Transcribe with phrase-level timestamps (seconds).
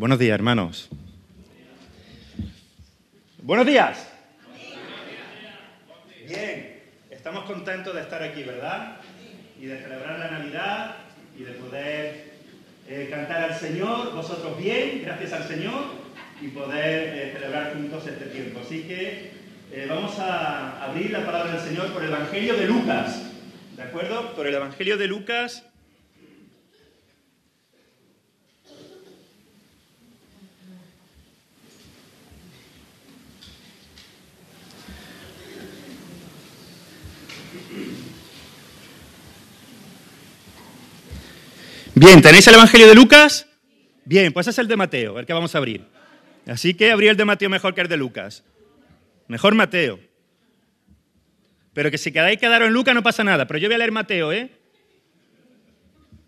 [0.00, 0.88] Buenos días, hermanos.
[3.42, 4.08] Buenos días.
[6.26, 6.80] Bien,
[7.10, 8.96] estamos contentos de estar aquí, ¿verdad?
[9.60, 10.94] Y de celebrar la Navidad
[11.38, 12.30] y de poder
[12.88, 15.88] eh, cantar al Señor, vosotros bien, gracias al Señor,
[16.40, 18.60] y poder eh, celebrar juntos este tiempo.
[18.64, 19.32] Así que
[19.70, 23.30] eh, vamos a abrir la palabra del Señor por el Evangelio de Lucas,
[23.76, 24.34] ¿de acuerdo?
[24.34, 25.69] Por el Evangelio de Lucas
[42.00, 43.46] Bien, ¿tenéis el Evangelio de Lucas?
[44.06, 45.84] Bien, pues es el de Mateo, el que vamos a abrir.
[46.46, 48.42] Así que abrí el de Mateo mejor que el de Lucas.
[49.28, 50.00] Mejor Mateo.
[51.74, 53.46] Pero que si quedáis quedaros en Lucas no pasa nada.
[53.46, 54.50] Pero yo voy a leer Mateo, ¿eh?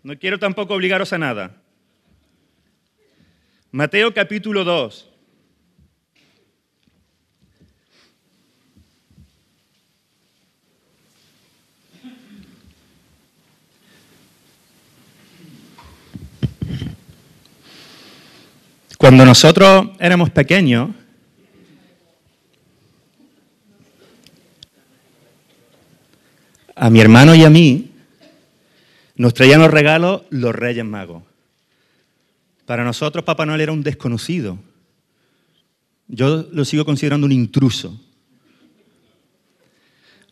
[0.03, 1.59] No quiero tampoco obligaros a nada.
[3.71, 5.09] Mateo capítulo 2.
[19.03, 20.91] Cuando nosotros éramos pequeños,
[26.73, 27.91] a mi hermano y a mí
[29.17, 31.21] nos traían los regalos los Reyes Magos.
[32.65, 34.57] Para nosotros Papá Noel era un desconocido.
[36.07, 37.99] Yo lo sigo considerando un intruso.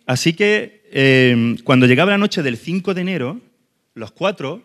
[0.05, 3.41] Así que eh, cuando llegaba la noche del 5 de enero,
[3.95, 4.63] los cuatro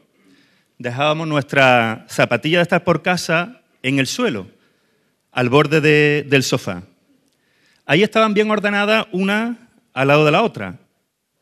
[0.79, 4.49] dejábamos nuestra zapatilla de estar por casa en el suelo,
[5.31, 5.81] al borde
[6.25, 6.83] del sofá.
[7.85, 10.81] Ahí estaban bien ordenadas una al lado de la otra.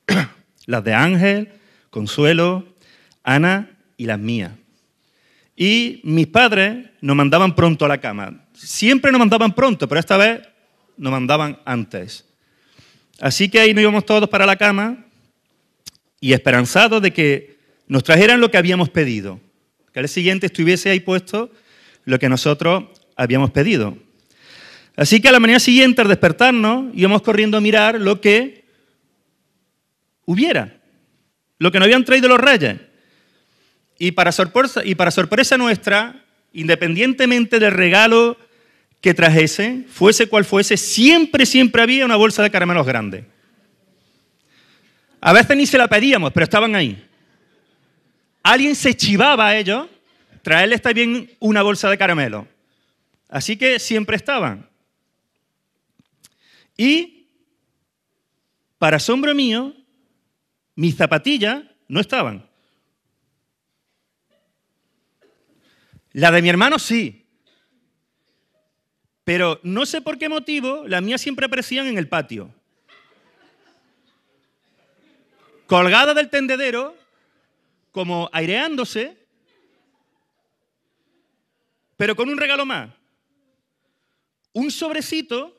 [0.67, 1.49] las de Ángel,
[1.89, 2.67] Consuelo,
[3.23, 4.53] Ana y las mías.
[5.57, 8.45] Y mis padres nos mandaban pronto a la cama.
[8.53, 10.43] Siempre nos mandaban pronto, pero esta vez
[10.99, 12.27] nos mandaban antes.
[13.21, 15.07] Así que ahí nos íbamos todos para la cama
[16.21, 19.41] y esperanzados de que nos trajeran lo que habíamos pedido.
[19.95, 21.51] Que al siguiente estuviese ahí puesto
[22.05, 22.85] lo que nosotros
[23.17, 23.97] habíamos pedido.
[24.97, 28.65] Así que a la mañana siguiente, al despertarnos, íbamos corriendo a mirar lo que
[30.25, 30.77] hubiera,
[31.59, 32.77] lo que nos habían traído los reyes.
[33.99, 38.37] Y para sorpresa, y para sorpresa nuestra, independientemente del regalo
[39.01, 43.25] que trajese, fuese cual fuese, siempre, siempre había una bolsa de caramelos grande.
[45.21, 47.03] A veces ni se la pedíamos, pero estaban ahí.
[48.43, 49.89] Alguien se chivaba a ellos
[50.45, 52.47] traerle está bien una bolsa de caramelo.
[53.29, 54.69] Así que siempre estaban.
[56.77, 57.29] Y,
[58.79, 59.75] para asombro mío,
[60.77, 62.47] mis zapatillas no estaban.
[66.13, 67.27] La de mi hermano sí.
[69.25, 72.55] Pero no sé por qué motivo, las mías siempre aparecían en el patio.
[75.67, 76.95] Colgada del tendedero,
[77.93, 79.24] como aireándose,
[81.97, 82.91] pero con un regalo más.
[84.53, 85.57] Un sobrecito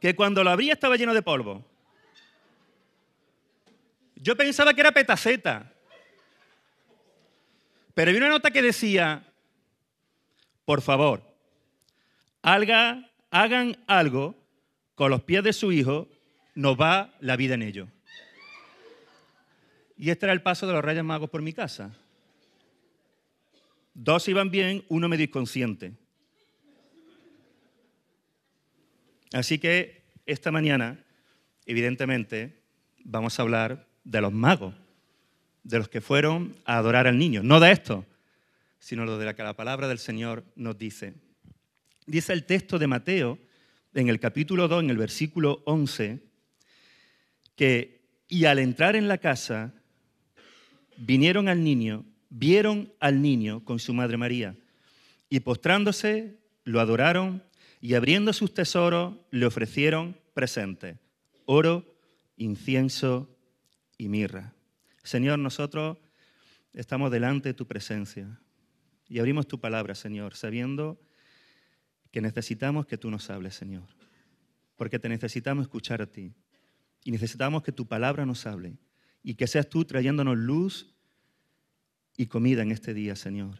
[0.00, 1.64] que cuando lo abría estaba lleno de polvo.
[4.16, 5.72] Yo pensaba que era petaceta.
[7.94, 9.24] Pero vi una nota que decía,
[10.64, 11.22] por favor,
[12.42, 14.34] hagan algo
[14.94, 16.08] con los pies de su hijo,
[16.54, 17.88] nos va la vida en ello.
[19.96, 21.96] Y este era el paso de los Reyes Magos por mi casa.
[23.94, 25.92] Dos iban bien, uno medio inconsciente.
[29.32, 31.04] Así que esta mañana,
[31.66, 32.62] evidentemente,
[33.04, 34.74] vamos a hablar de los magos,
[35.62, 37.42] de los que fueron a adorar al niño.
[37.42, 38.06] No de esto,
[38.78, 41.14] sino lo de la que la palabra del Señor nos dice.
[42.06, 43.38] Dice el texto de Mateo,
[43.94, 46.20] en el capítulo 2, en el versículo 11,
[47.56, 49.74] que, y al entrar en la casa,
[50.96, 52.04] vinieron al niño
[52.34, 54.56] vieron al niño con su madre María
[55.28, 57.42] y postrándose lo adoraron
[57.80, 60.96] y abriendo sus tesoros le ofrecieron presentes,
[61.44, 61.94] oro,
[62.36, 63.28] incienso
[63.98, 64.54] y mirra.
[65.02, 65.98] Señor, nosotros
[66.72, 68.40] estamos delante de tu presencia
[69.08, 70.98] y abrimos tu palabra, Señor, sabiendo
[72.10, 73.84] que necesitamos que tú nos hables, Señor,
[74.76, 76.32] porque te necesitamos escuchar a ti
[77.04, 78.78] y necesitamos que tu palabra nos hable
[79.22, 80.91] y que seas tú trayéndonos luz
[82.16, 83.58] y comida en este día, Señor.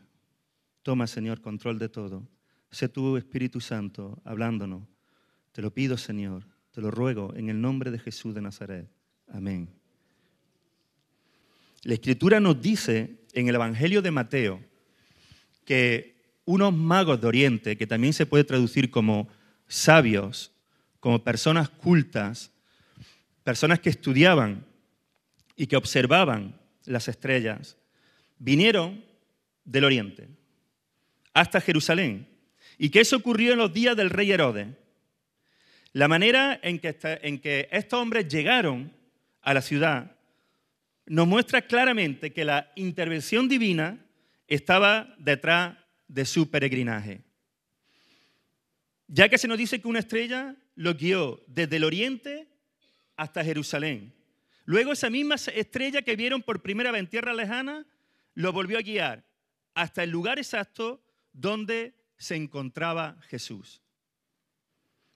[0.82, 2.28] Toma, Señor, control de todo.
[2.70, 4.82] Sé tu Espíritu Santo hablándonos.
[5.52, 6.44] Te lo pido, Señor.
[6.72, 8.88] Te lo ruego en el nombre de Jesús de Nazaret.
[9.28, 9.68] Amén.
[11.82, 14.60] La Escritura nos dice en el Evangelio de Mateo
[15.64, 16.12] que
[16.44, 19.28] unos magos de Oriente, que también se puede traducir como
[19.68, 20.52] sabios,
[21.00, 22.52] como personas cultas,
[23.42, 24.64] personas que estudiaban
[25.56, 27.76] y que observaban las estrellas,
[28.42, 29.04] vinieron
[29.64, 30.28] del Oriente
[31.32, 32.28] hasta Jerusalén.
[32.76, 34.68] Y que eso ocurrió en los días del rey Herodes.
[35.92, 38.92] La manera en que, en que estos hombres llegaron
[39.42, 40.16] a la ciudad
[41.06, 44.04] nos muestra claramente que la intervención divina
[44.48, 45.76] estaba detrás
[46.08, 47.20] de su peregrinaje.
[49.08, 52.48] Ya que se nos dice que una estrella lo guió desde el oriente
[53.16, 54.14] hasta Jerusalén.
[54.64, 57.84] Luego esa misma estrella que vieron por primera vez en tierra lejana
[58.34, 59.24] lo volvió a guiar
[59.74, 61.02] hasta el lugar exacto
[61.32, 63.82] donde se encontraba Jesús.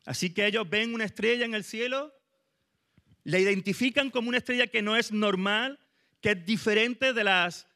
[0.05, 2.15] Así que ellos ven una estrella en el cielo,
[3.25, 5.79] la identifican como una estrella que no es normal,
[6.21, 7.67] que es diferente de las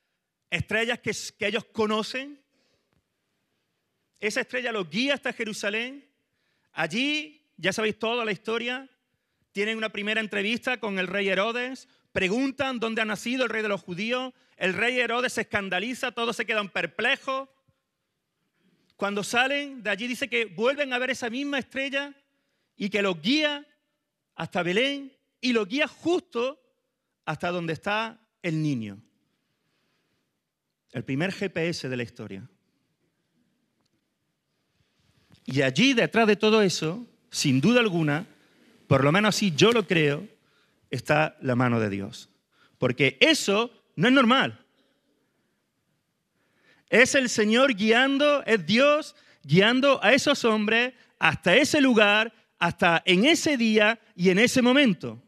[0.48, 2.40] estrellas que, que ellos conocen.
[4.20, 6.08] Esa estrella los guía hasta Jerusalén.
[6.72, 8.88] Allí, ya sabéis toda la historia,
[9.52, 13.68] tienen una primera entrevista con el rey Herodes, preguntan dónde ha nacido el rey de
[13.68, 17.48] los judíos, el rey Herodes se escandaliza, todos se quedan perplejos.
[18.94, 22.14] Cuando salen de allí dice que vuelven a ver esa misma estrella
[22.76, 23.66] y que los guía
[24.34, 26.60] hasta Belén y los guía justo
[27.24, 29.02] hasta donde está el niño.
[30.92, 32.46] El primer GPS de la historia.
[35.46, 38.26] Y allí, detrás de todo eso, sin duda alguna,
[38.86, 40.28] por lo menos así yo lo creo,
[40.90, 42.28] está la mano de Dios.
[42.76, 44.64] Porque eso no es normal.
[46.88, 53.26] Es el Señor guiando, es Dios guiando a esos hombres hasta ese lugar, hasta en
[53.26, 55.22] ese día y en ese momento.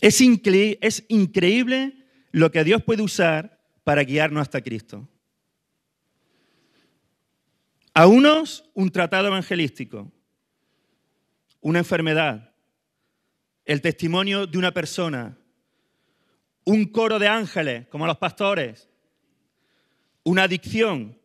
[0.00, 1.96] Es, es increíble
[2.30, 5.08] lo que Dios puede usar para guiarnos hasta Cristo.
[7.92, 10.12] A unos un tratado evangelístico,
[11.60, 12.53] una enfermedad,
[13.64, 15.36] el testimonio de una persona,
[16.64, 18.88] un coro de ángeles, como los pastores,
[20.22, 21.18] una adicción,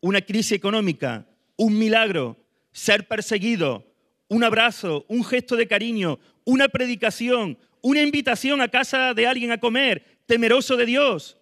[0.00, 1.26] una crisis económica,
[1.56, 2.36] un milagro,
[2.72, 3.86] ser perseguido,
[4.28, 9.58] un abrazo, un gesto de cariño, una predicación, una invitación a casa de alguien a
[9.58, 11.38] comer, temeroso de Dios.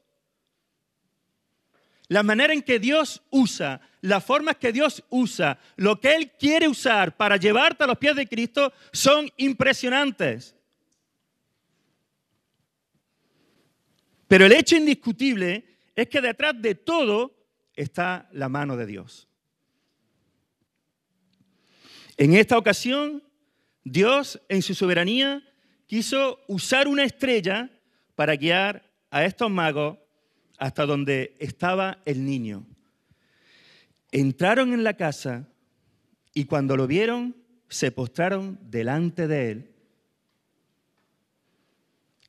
[2.09, 6.69] La manera en que Dios usa las formas que Dios usa, lo que Él quiere
[6.69, 10.55] usar para llevarte a los pies de Cristo son impresionantes.
[14.27, 15.65] Pero el hecho indiscutible
[15.95, 17.33] es que detrás de todo
[17.77, 19.29] está la mano de Dios.
[22.17, 23.23] En esta ocasión,
[23.85, 25.43] Dios en su soberanía
[25.87, 27.71] quiso usar una estrella
[28.17, 29.99] para guiar a estos magos
[30.59, 32.67] hasta donde estaba el niño.
[34.12, 35.49] Entraron en la casa
[36.35, 37.35] y cuando lo vieron,
[37.69, 39.75] se postraron delante de él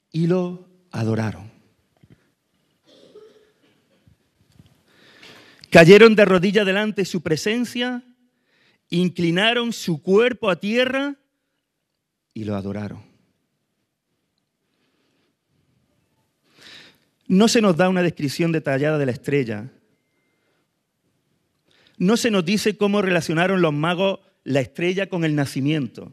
[0.09, 1.51] y lo adoraron.
[5.69, 8.03] Cayeron de rodillas delante de su presencia,
[8.89, 11.15] inclinaron su cuerpo a tierra
[12.33, 13.03] y lo adoraron.
[17.27, 19.71] No se nos da una descripción detallada de la estrella,
[22.03, 26.11] no se nos dice cómo relacionaron los magos la estrella con el nacimiento.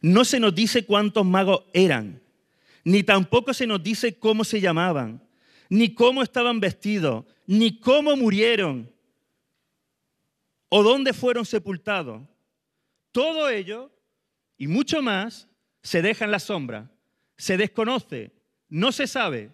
[0.00, 2.22] No se nos dice cuántos magos eran,
[2.84, 5.20] ni tampoco se nos dice cómo se llamaban,
[5.68, 8.88] ni cómo estaban vestidos, ni cómo murieron,
[10.68, 12.22] o dónde fueron sepultados.
[13.10, 13.90] Todo ello
[14.56, 15.48] y mucho más
[15.82, 16.88] se deja en la sombra,
[17.36, 18.30] se desconoce,
[18.68, 19.50] no se sabe.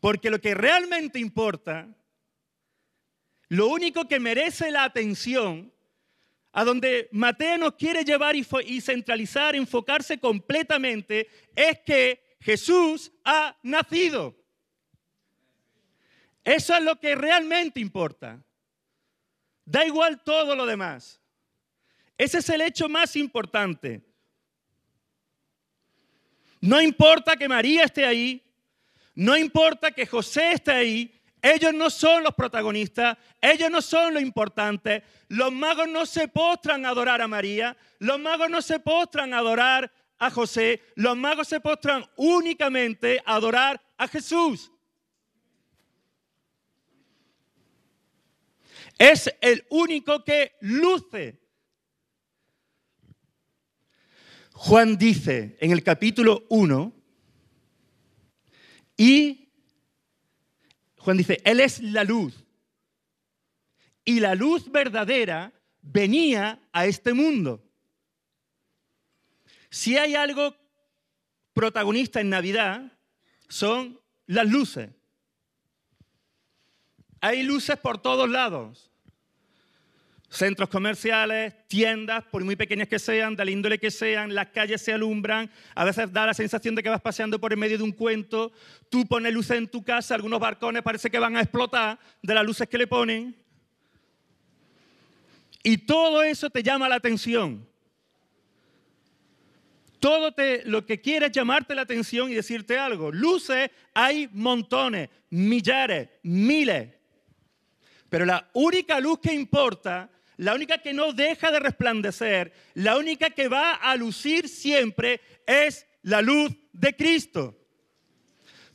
[0.00, 1.94] Porque lo que realmente importa
[3.48, 5.72] lo único que merece la atención,
[6.52, 14.34] a donde Mateo nos quiere llevar y, centralizar, enfocarse completamente, es que Jesús ha nacido.
[16.42, 18.42] Eso es lo que realmente importa.
[19.64, 21.20] Da igual todo lo demás.
[22.16, 24.02] Ese es el hecho más importante.
[26.60, 28.42] No importa que María esté ahí,
[29.14, 34.20] no importa que José esté ahí, ellos no son los protagonistas, ellos no son lo
[34.20, 35.02] importante.
[35.28, 39.38] Los magos no se postran a adorar a María, los magos no se postran a
[39.38, 44.70] adorar a José, los magos se postran únicamente a adorar a Jesús.
[48.98, 51.38] Es el único que luce.
[54.52, 56.92] Juan dice en el capítulo 1,
[58.96, 59.45] y
[61.06, 62.34] Juan dice, Él es la luz.
[64.04, 67.62] Y la luz verdadera venía a este mundo.
[69.70, 70.56] Si hay algo
[71.52, 72.98] protagonista en Navidad,
[73.48, 74.90] son las luces.
[77.20, 78.90] Hay luces por todos lados.
[80.28, 84.82] Centros comerciales, tiendas, por muy pequeñas que sean, de la índole que sean, las calles
[84.82, 87.84] se alumbran, a veces da la sensación de que vas paseando por el medio de
[87.84, 88.52] un cuento,
[88.90, 92.44] tú pones luces en tu casa, algunos barcones parece que van a explotar de las
[92.44, 93.36] luces que le ponen.
[95.62, 97.66] Y todo eso te llama la atención.
[100.00, 103.10] Todo lo que quiere es llamarte la atención y decirte algo.
[103.10, 106.90] Luces hay montones, millares, miles.
[108.08, 113.30] Pero la única luz que importa la única que no deja de resplandecer, la única
[113.30, 117.56] que va a lucir siempre es la luz de Cristo.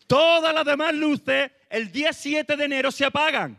[0.08, 3.58] Todas las demás luces el día 7 de enero se apagan.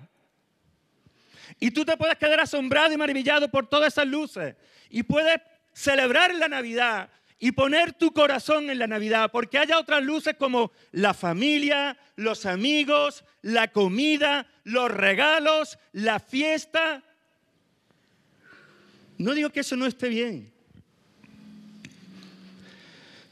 [1.59, 4.57] Y tú te puedes quedar asombrado y maravillado por todas esas luces.
[4.91, 5.41] Y puedes
[5.73, 10.73] celebrar la Navidad y poner tu corazón en la Navidad, porque haya otras luces como
[10.93, 17.03] la familia, los amigos, la comida, los regalos, la fiesta,
[19.23, 20.53] no digo que eso no esté bien.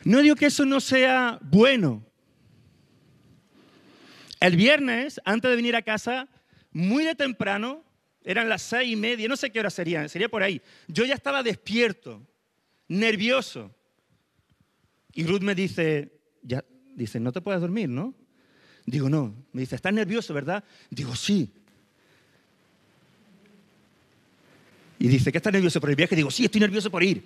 [0.05, 2.05] No digo que eso no sea bueno.
[4.41, 6.29] El viernes, antes de venir a casa,
[6.73, 7.85] muy de temprano,
[8.25, 10.63] eran las seis y media, no sé qué hora sería, sería por ahí.
[10.89, 12.27] Yo ya estaba despierto,
[12.89, 13.75] nervioso.
[15.13, 18.15] Y Ruth me dice, ya, dice, no te puedes dormir, ¿no?
[18.87, 19.35] Digo, no.
[19.53, 20.65] Me dice, ¿estás nervioso, verdad?
[20.89, 21.53] Digo, sí.
[25.01, 26.15] Y dice, ¿qué estás nervioso por el viaje?
[26.15, 27.25] Digo, sí, estoy nervioso por ir.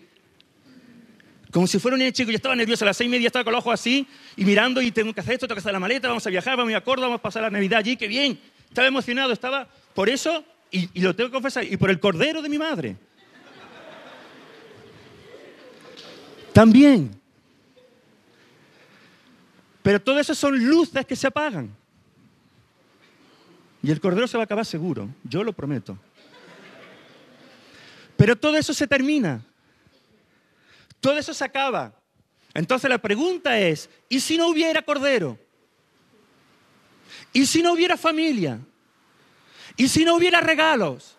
[1.51, 3.53] Como si fuera un chico, yo estaba nervioso a las seis y media, estaba con
[3.53, 6.07] los ojos así y mirando y tengo que hacer esto, tengo que hacer la maleta,
[6.07, 8.41] vamos a viajar, vamos a acuerdo, vamos a pasar la Navidad allí, qué bien.
[8.69, 12.43] Estaba emocionado, estaba por eso, y, y lo tengo que confesar, y por el cordero
[12.43, 12.97] de mi madre.
[16.53, 17.11] También.
[19.83, 21.75] Pero todo eso son luces que se apagan.
[23.83, 25.99] Y el cordero se va a acabar seguro, yo lo prometo.
[28.17, 29.45] Pero todo eso se termina.
[31.01, 31.93] Todo eso se acaba.
[32.55, 35.39] Entonces la pregunta es, ¿y si no hubiera cordero?
[37.33, 38.61] ¿Y si no hubiera familia?
[39.77, 41.19] ¿Y si no hubiera regalos?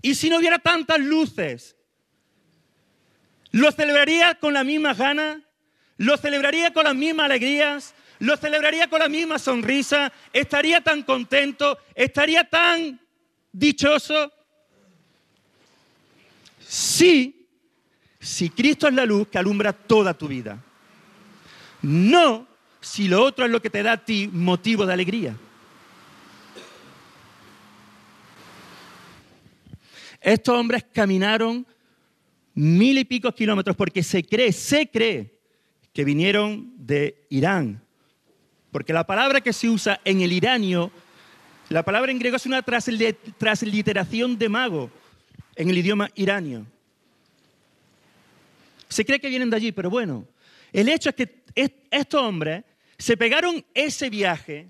[0.00, 1.76] ¿Y si no hubiera tantas luces?
[3.50, 5.42] ¿Lo celebraría con la misma gana?
[5.96, 7.94] ¿Lo celebraría con las mismas alegrías?
[8.18, 10.12] ¿Lo celebraría con la misma sonrisa?
[10.32, 11.78] ¿Estaría tan contento?
[11.94, 13.00] ¿Estaría tan
[13.50, 14.32] dichoso?
[16.68, 17.46] Sí,
[18.18, 20.62] si Cristo es la luz que alumbra toda tu vida.
[21.82, 22.46] No
[22.80, 25.36] si lo otro es lo que te da a ti motivo de alegría.
[30.20, 31.66] Estos hombres caminaron
[32.54, 35.38] mil y pico kilómetros porque se cree, se cree
[35.92, 37.80] que vinieron de Irán.
[38.72, 40.90] Porque la palabra que se usa en el iranio,
[41.68, 44.90] la palabra en griego es una transliteración de mago
[45.56, 46.66] en el idioma iranio.
[48.88, 50.26] Se cree que vienen de allí, pero bueno,
[50.72, 51.42] el hecho es que
[51.90, 52.62] estos hombres
[52.98, 54.68] se pegaron ese viaje,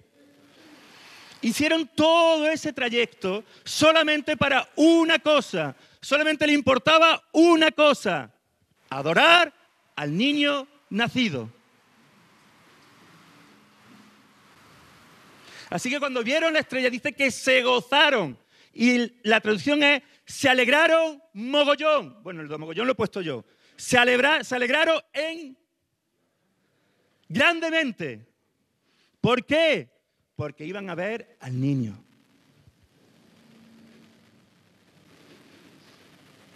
[1.42, 8.32] hicieron todo ese trayecto solamente para una cosa, solamente le importaba una cosa,
[8.88, 9.52] adorar
[9.96, 11.50] al niño nacido.
[15.68, 18.38] Así que cuando vieron la estrella dice que se gozaron.
[18.72, 22.22] Y la traducción es se alegraron mogollón.
[22.22, 23.44] Bueno, el de mogollón lo he puesto yo.
[23.76, 23.96] Se,
[24.42, 25.56] se alegraron en
[27.28, 28.26] grandemente.
[29.20, 29.88] ¿Por qué?
[30.34, 31.96] Porque iban a ver al niño.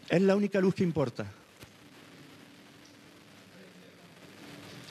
[0.09, 1.33] Es la única luz que importa.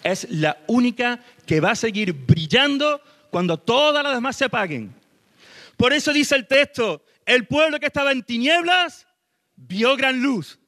[0.01, 4.95] Es la única que va a seguir brillando cuando todas las demás se apaguen.
[5.75, 9.05] Por eso dice el texto, el pueblo que estaba en tinieblas
[9.55, 10.59] vio gran luz.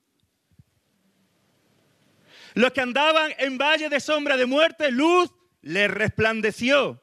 [2.53, 5.32] Los que andaban en valle de sombra de muerte, luz
[5.63, 7.01] les resplandeció.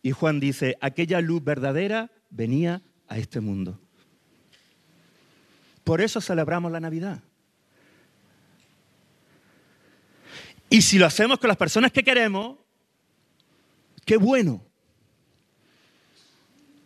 [0.00, 3.78] Y Juan dice, aquella luz verdadera venía a este mundo.
[5.82, 7.22] Por eso celebramos la Navidad.
[10.70, 12.56] Y si lo hacemos con las personas que queremos,
[14.06, 14.64] qué bueno.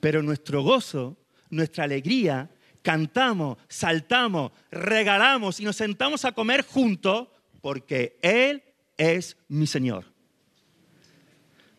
[0.01, 1.17] Pero nuestro gozo,
[1.51, 2.51] nuestra alegría,
[2.83, 7.29] cantamos, saltamos, regalamos y nos sentamos a comer juntos
[7.61, 8.63] porque Él
[8.97, 10.05] es mi Señor.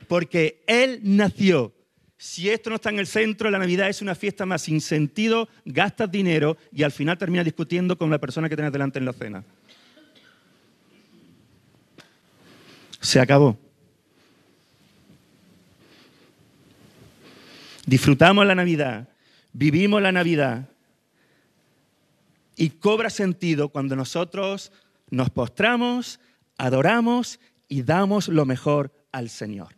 [0.08, 1.74] Porque Él nació
[2.20, 5.48] si esto no está en el centro, la Navidad es una fiesta más sin sentido,
[5.64, 9.14] gastas dinero y al final terminas discutiendo con la persona que tienes delante en la
[9.14, 9.46] cena.
[13.00, 13.58] Se acabó.
[17.90, 19.10] Disfrutamos la Navidad,
[19.52, 20.70] vivimos la Navidad
[22.56, 24.72] y cobra sentido cuando nosotros
[25.10, 26.20] nos postramos,
[26.56, 29.70] adoramos y damos lo mejor al Señor.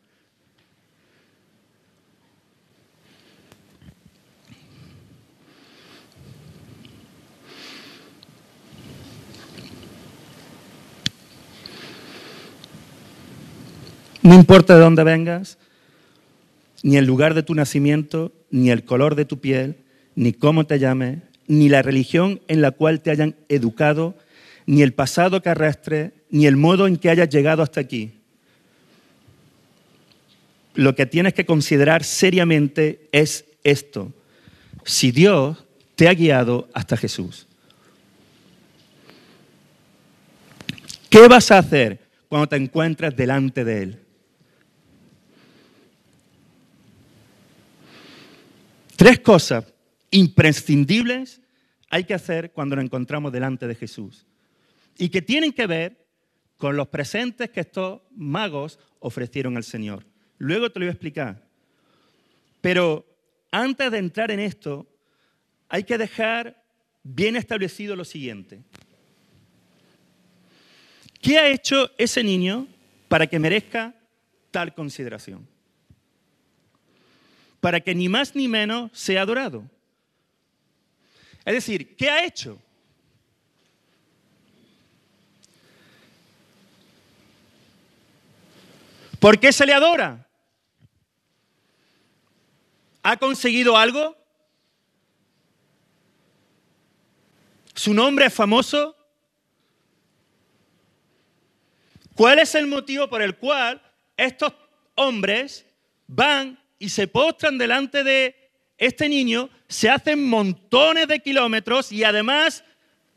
[14.21, 15.57] No importa de dónde vengas,
[16.83, 19.77] ni el lugar de tu nacimiento, ni el color de tu piel,
[20.15, 24.15] ni cómo te llames, ni la religión en la cual te hayan educado,
[24.65, 28.11] ni el pasado que arrastre, ni el modo en que hayas llegado hasta aquí.
[30.73, 34.13] Lo que tienes que considerar seriamente es esto.
[34.85, 35.57] Si Dios
[35.95, 37.47] te ha guiado hasta Jesús.
[41.09, 43.99] ¿Qué vas a hacer cuando te encuentres delante de Él?
[49.01, 49.65] Tres cosas
[50.11, 51.41] imprescindibles
[51.89, 54.27] hay que hacer cuando nos encontramos delante de Jesús
[54.95, 56.05] y que tienen que ver
[56.57, 60.05] con los presentes que estos magos ofrecieron al Señor.
[60.37, 61.43] Luego te lo voy a explicar.
[62.61, 63.03] Pero
[63.49, 64.87] antes de entrar en esto,
[65.67, 66.63] hay que dejar
[67.01, 68.61] bien establecido lo siguiente.
[71.19, 72.67] ¿Qué ha hecho ese niño
[73.07, 73.95] para que merezca
[74.51, 75.50] tal consideración?
[77.61, 79.63] Para que ni más ni menos sea adorado.
[81.45, 82.59] Es decir, ¿qué ha hecho?
[89.19, 90.27] ¿Por qué se le adora?
[93.03, 94.17] ¿Ha conseguido algo?
[97.75, 98.95] ¿Su nombre es famoso?
[102.15, 103.81] ¿Cuál es el motivo por el cual
[104.17, 104.53] estos
[104.95, 105.65] hombres
[106.07, 108.35] van y se postran delante de
[108.75, 112.63] este niño, se hacen montones de kilómetros y además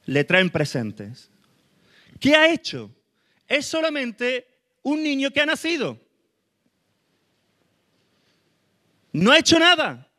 [0.04, 1.30] le traen presentes.
[2.20, 2.94] ¿Qué ha hecho?
[3.48, 4.46] Es solamente
[4.82, 5.98] un niño que ha nacido.
[9.12, 10.10] No ha hecho nada.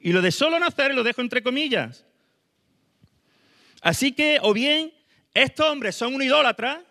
[0.00, 2.06] Y lo de solo nacer lo dejo entre comillas.
[3.82, 4.90] Así que o bien
[5.34, 6.82] estos hombres son un idólatra,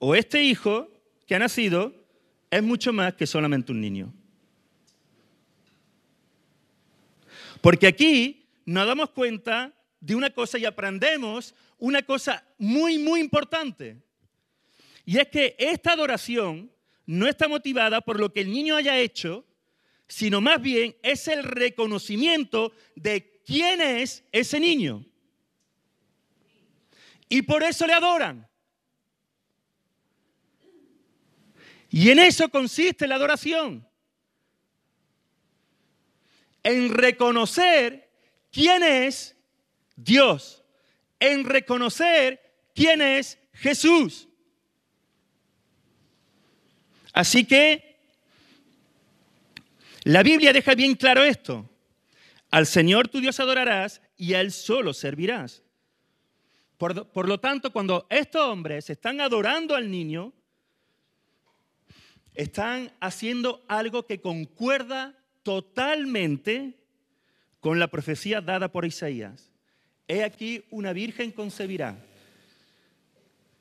[0.00, 0.90] o este hijo
[1.28, 2.03] que ha nacido
[2.56, 4.14] es mucho más que solamente un niño.
[7.60, 13.96] Porque aquí nos damos cuenta de una cosa y aprendemos una cosa muy, muy importante.
[15.04, 16.70] Y es que esta adoración
[17.06, 19.44] no está motivada por lo que el niño haya hecho,
[20.06, 25.04] sino más bien es el reconocimiento de quién es ese niño.
[27.28, 28.46] Y por eso le adoran.
[31.96, 33.86] Y en eso consiste la adoración.
[36.64, 38.10] En reconocer
[38.50, 39.36] quién es
[39.94, 40.64] Dios.
[41.20, 42.40] En reconocer
[42.74, 44.26] quién es Jesús.
[47.12, 47.96] Así que
[50.02, 51.70] la Biblia deja bien claro esto.
[52.50, 55.62] Al Señor tu Dios adorarás y a Él solo servirás.
[56.76, 60.32] Por, por, lo tanto, cuando estos hombres están adorando al niño,
[62.34, 66.74] están haciendo algo que concuerda totalmente
[67.60, 69.52] con la profecía dada por Isaías.
[70.08, 71.96] He aquí una virgen concebirá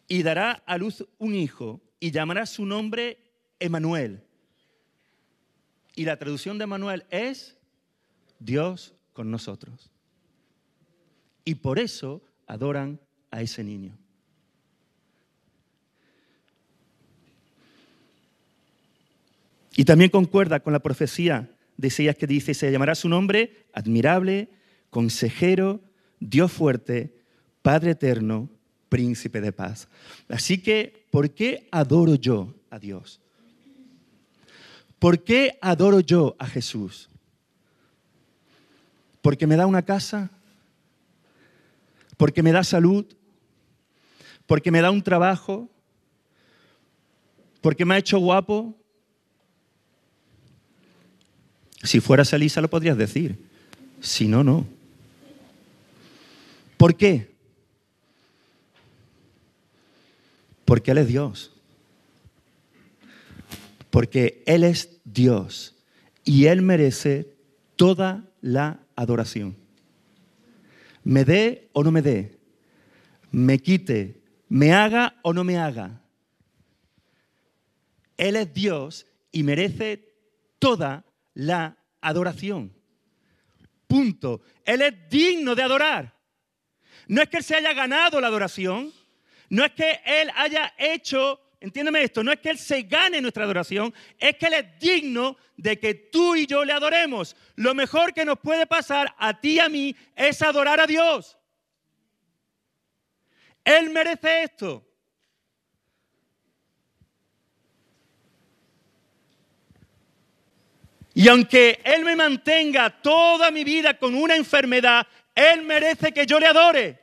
[0.07, 3.17] y dará a luz un hijo y llamará su nombre
[3.59, 4.21] Emanuel.
[5.95, 7.55] Y la traducción de Emanuel es
[8.39, 9.91] Dios con nosotros.
[11.45, 12.99] Y por eso adoran
[13.31, 13.97] a ese niño.
[19.75, 24.49] Y también concuerda con la profecía de Isaías que dice, se llamará su nombre admirable,
[24.89, 25.81] consejero,
[26.19, 27.15] Dios fuerte,
[27.61, 28.49] Padre eterno,
[28.89, 29.87] príncipe de paz.
[30.29, 33.19] Así que, ¿por qué adoro yo a Dios?
[34.99, 37.09] ¿Por qué adoro yo a Jesús?
[39.21, 40.29] ¿Porque me da una casa?
[42.17, 43.05] ¿Porque me da salud?
[44.45, 45.69] ¿Porque me da un trabajo?
[47.61, 48.77] ¿Porque me ha hecho guapo?
[51.83, 53.37] Si fueras Elisa lo podrías decir.
[53.99, 54.65] Si no, no.
[56.77, 57.31] ¿Por qué?
[60.65, 61.51] Porque Él es Dios.
[63.89, 65.75] Porque Él es Dios.
[66.25, 67.33] y Él merece
[67.75, 69.57] toda la adoración.
[71.03, 72.37] Me dé o no me dé,
[73.31, 76.01] me quite, me haga o no me haga.
[78.15, 80.13] Él es Dios y merece
[80.59, 82.73] toda la adoración.
[83.87, 84.41] Punto.
[84.65, 86.13] Él es digno de adorar.
[87.07, 88.93] No es que Él se haya ganado la adoración,
[89.49, 93.43] no es que Él haya hecho, entiéndeme esto, no es que Él se gane nuestra
[93.43, 97.35] adoración, es que Él es digno de que tú y yo le adoremos.
[97.55, 101.37] Lo mejor que nos puede pasar a ti y a mí es adorar a Dios.
[103.63, 104.85] Él merece esto.
[111.13, 116.39] Y aunque Él me mantenga toda mi vida con una enfermedad, Él merece que yo
[116.39, 116.99] le adore.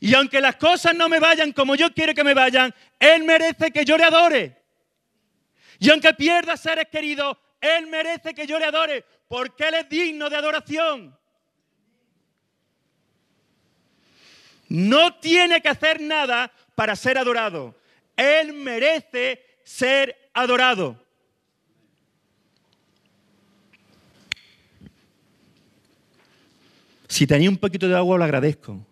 [0.00, 3.70] Y aunque las cosas no me vayan como yo quiero que me vayan, Él merece
[3.70, 4.56] que yo le adore.
[5.78, 10.30] Y aunque pierda seres queridos, Él merece que yo le adore, porque Él es digno
[10.30, 11.18] de adoración.
[14.68, 17.74] No tiene que hacer nada para ser adorado.
[18.16, 21.05] Él merece ser adorado.
[27.16, 28.86] Si tenía un poquito de agua, lo agradezco,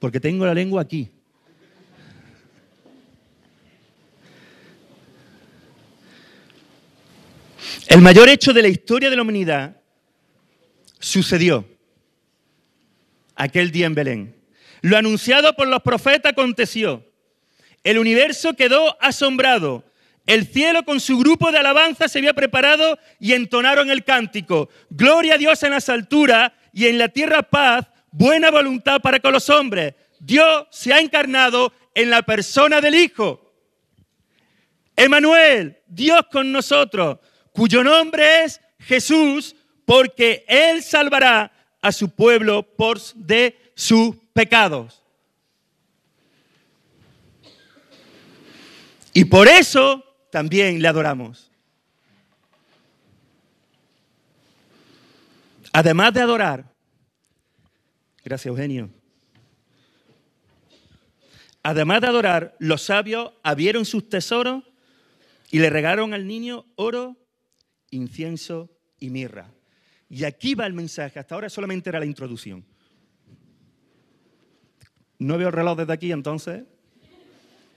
[0.00, 1.08] porque tengo la lengua aquí.
[7.86, 9.76] El mayor hecho de la historia de la humanidad
[10.98, 11.64] sucedió
[13.36, 14.36] aquel día en Belén.
[14.80, 17.06] Lo anunciado por los profetas aconteció.
[17.84, 19.84] El universo quedó asombrado.
[20.26, 24.70] El cielo con su grupo de alabanza se había preparado y entonaron el cántico.
[24.90, 29.32] Gloria a Dios en las alturas y en la tierra paz, buena voluntad para con
[29.32, 29.94] los hombres.
[30.18, 33.52] Dios se ha encarnado en la persona del Hijo.
[34.96, 37.18] Emanuel, Dios con nosotros,
[37.52, 45.02] cuyo nombre es Jesús, porque Él salvará a su pueblo por de sus pecados.
[49.12, 51.49] Y por eso también le adoramos.
[55.72, 56.74] Además de adorar,
[58.24, 58.90] gracias Eugenio,
[61.62, 64.64] además de adorar, los sabios abrieron sus tesoros
[65.50, 67.16] y le regalaron al niño oro,
[67.90, 69.52] incienso y mirra.
[70.08, 72.64] Y aquí va el mensaje, hasta ahora solamente era la introducción.
[75.18, 76.64] No veo el reloj desde aquí, entonces,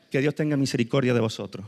[0.10, 1.66] que Dios tenga misericordia de vosotros.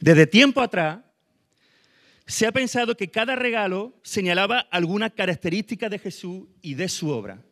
[0.00, 1.03] Desde tiempo atrás,
[2.26, 7.42] se ha pensado que cada regalo señalaba alguna característica de Jesús y de su obra.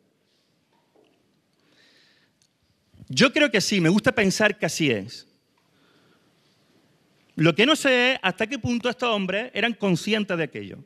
[3.08, 5.28] Yo creo que sí, me gusta pensar que así es.
[7.36, 10.78] Lo que no sé es hasta qué punto estos hombres eran conscientes de aquello.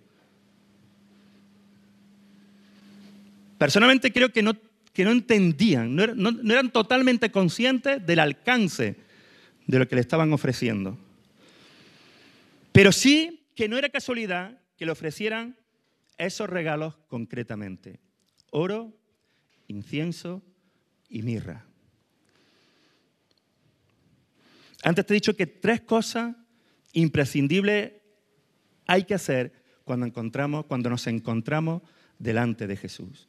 [3.58, 4.54] Personalmente creo que no,
[4.92, 8.96] que no entendían, no, no eran totalmente conscientes del alcance
[9.66, 10.98] de lo que le estaban ofreciendo.
[12.72, 15.56] Pero sí que no era casualidad que le ofrecieran
[16.18, 17.98] esos regalos concretamente.
[18.50, 18.94] Oro,
[19.66, 20.42] incienso
[21.08, 21.64] y mirra.
[24.84, 26.36] Antes te he dicho que tres cosas
[26.92, 27.92] imprescindibles
[28.86, 29.52] hay que hacer
[29.84, 31.82] cuando, encontramos, cuando nos encontramos
[32.18, 33.26] delante de Jesús.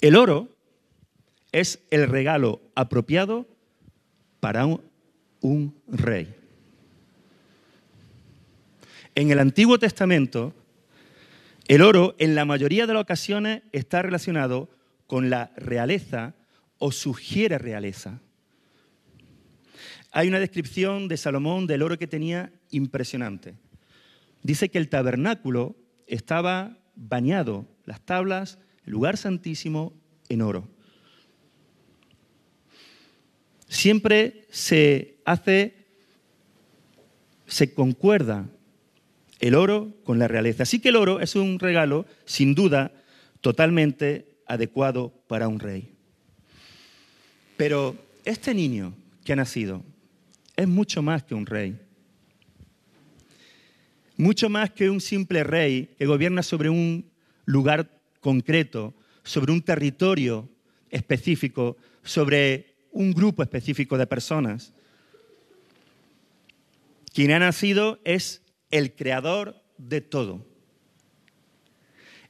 [0.00, 0.56] El oro
[1.50, 3.48] es el regalo apropiado
[4.40, 6.41] para un rey.
[9.14, 10.54] En el Antiguo Testamento,
[11.68, 14.70] el oro en la mayoría de las ocasiones está relacionado
[15.06, 16.34] con la realeza
[16.78, 18.20] o sugiere realeza.
[20.12, 23.54] Hay una descripción de Salomón del oro que tenía impresionante.
[24.42, 29.92] Dice que el tabernáculo estaba bañado, las tablas, el lugar santísimo,
[30.30, 30.68] en oro.
[33.68, 35.86] Siempre se hace,
[37.46, 38.48] se concuerda
[39.42, 40.62] el oro con la realeza.
[40.62, 42.92] Así que el oro es un regalo, sin duda,
[43.40, 45.92] totalmente adecuado para un rey.
[47.56, 49.84] Pero este niño que ha nacido
[50.54, 51.76] es mucho más que un rey.
[54.16, 57.10] Mucho más que un simple rey que gobierna sobre un
[57.44, 60.48] lugar concreto, sobre un territorio
[60.88, 64.72] específico, sobre un grupo específico de personas.
[67.12, 68.41] Quien ha nacido es
[68.72, 70.44] el creador de todo.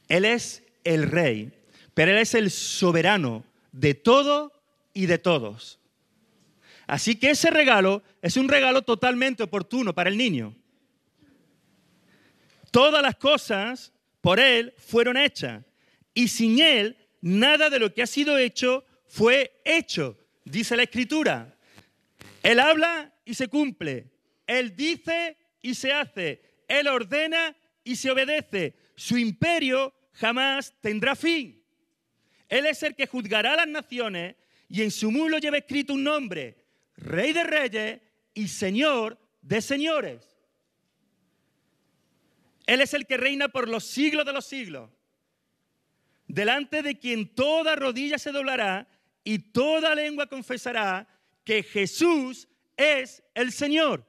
[0.09, 1.52] Él es el rey,
[1.94, 4.52] pero Él es el soberano de todo
[4.92, 5.78] y de todos.
[6.87, 10.55] Así que ese regalo es un regalo totalmente oportuno para el niño.
[12.70, 15.64] Todas las cosas por Él fueron hechas
[16.12, 21.57] y sin Él nada de lo que ha sido hecho fue hecho, dice la Escritura.
[22.42, 24.11] Él habla y se cumple.
[24.46, 26.42] Él dice y se hace.
[26.68, 28.75] Él ordena y se obedece.
[28.96, 31.62] Su imperio jamás tendrá fin.
[32.48, 34.37] Él es el que juzgará a las naciones
[34.68, 36.57] y en su mulo lleva escrito un nombre,
[36.96, 38.01] Rey de Reyes
[38.35, 40.37] y Señor de Señores.
[42.66, 44.90] Él es el que reina por los siglos de los siglos,
[46.27, 48.88] delante de quien toda rodilla se doblará
[49.25, 51.09] y toda lengua confesará
[51.44, 54.07] que Jesús es el Señor.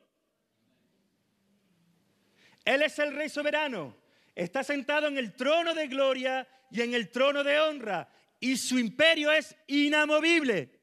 [2.65, 3.95] Él es el Rey soberano.
[4.35, 8.09] Está sentado en el trono de gloria y en el trono de honra.
[8.39, 10.79] Y su imperio es inamovible.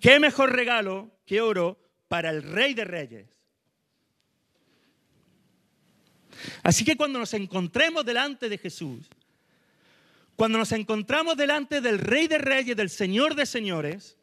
[0.00, 3.34] ¿Qué mejor regalo que oro para el Rey de Reyes?
[6.62, 9.08] Así que cuando nos encontremos delante de Jesús,
[10.36, 14.18] cuando nos encontramos delante del Rey de Reyes, del Señor de Señores,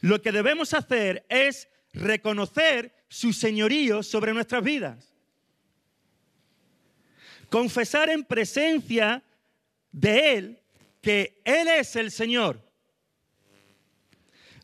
[0.00, 5.12] lo que debemos hacer es reconocer su señorío sobre nuestras vidas.
[7.48, 9.22] Confesar en presencia
[9.92, 10.60] de Él
[11.00, 12.60] que Él es el Señor.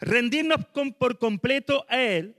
[0.00, 0.66] Rendirnos
[0.98, 2.36] por completo a Él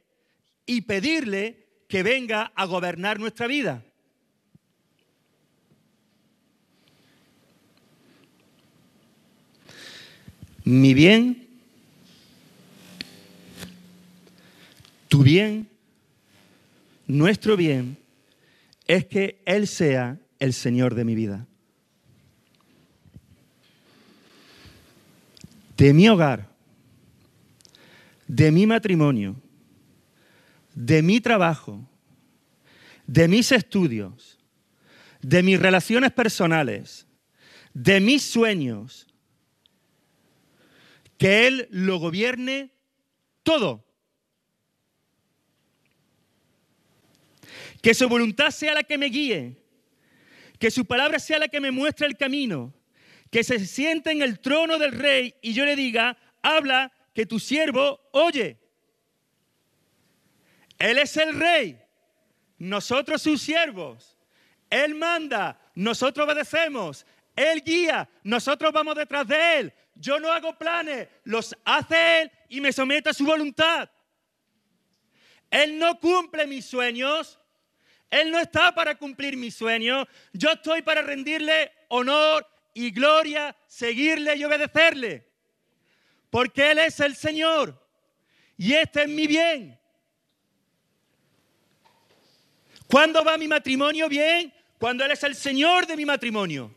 [0.66, 3.84] y pedirle que venga a gobernar nuestra vida.
[10.66, 11.43] Mi bien,
[15.14, 15.70] tu bien,
[17.06, 18.00] nuestro bien,
[18.88, 21.46] es que Él sea el Señor de mi vida.
[25.78, 26.50] De mi hogar,
[28.28, 29.36] de mi matrimonio,
[30.74, 31.88] de mi trabajo,
[33.06, 34.40] de mis estudios,
[35.22, 37.06] de mis relaciones personales,
[37.76, 39.06] de mis sueños,
[41.20, 42.72] que Él lo gobierne
[43.44, 43.86] todo.
[47.84, 49.62] Que su voluntad sea la que me guíe,
[50.58, 52.74] que su palabra sea la que me muestre el camino,
[53.30, 57.40] que se siente en el trono del rey y yo le diga, habla, que tu
[57.40, 58.58] siervo oye.
[60.80, 61.80] Él es el rey,
[62.58, 64.18] nosotros sus siervos.
[64.70, 67.06] Él manda, nosotros obedecemos.
[67.36, 69.74] Él guía, nosotros vamos detrás de Él.
[69.96, 73.90] Yo no hago planes, los hace Él y me someto a su voluntad.
[75.52, 77.40] Él no cumple mis sueños,
[78.14, 84.36] Él no está para cumplir mis sueños, yo estoy para rendirle honor y gloria, seguirle
[84.36, 85.28] y obedecerle.
[86.30, 87.84] Porque Él es el Señor
[88.56, 89.80] y este es mi bien.
[92.86, 94.54] ¿Cuándo va mi matrimonio bien?
[94.78, 96.72] Cuando Él es el Señor de mi matrimonio.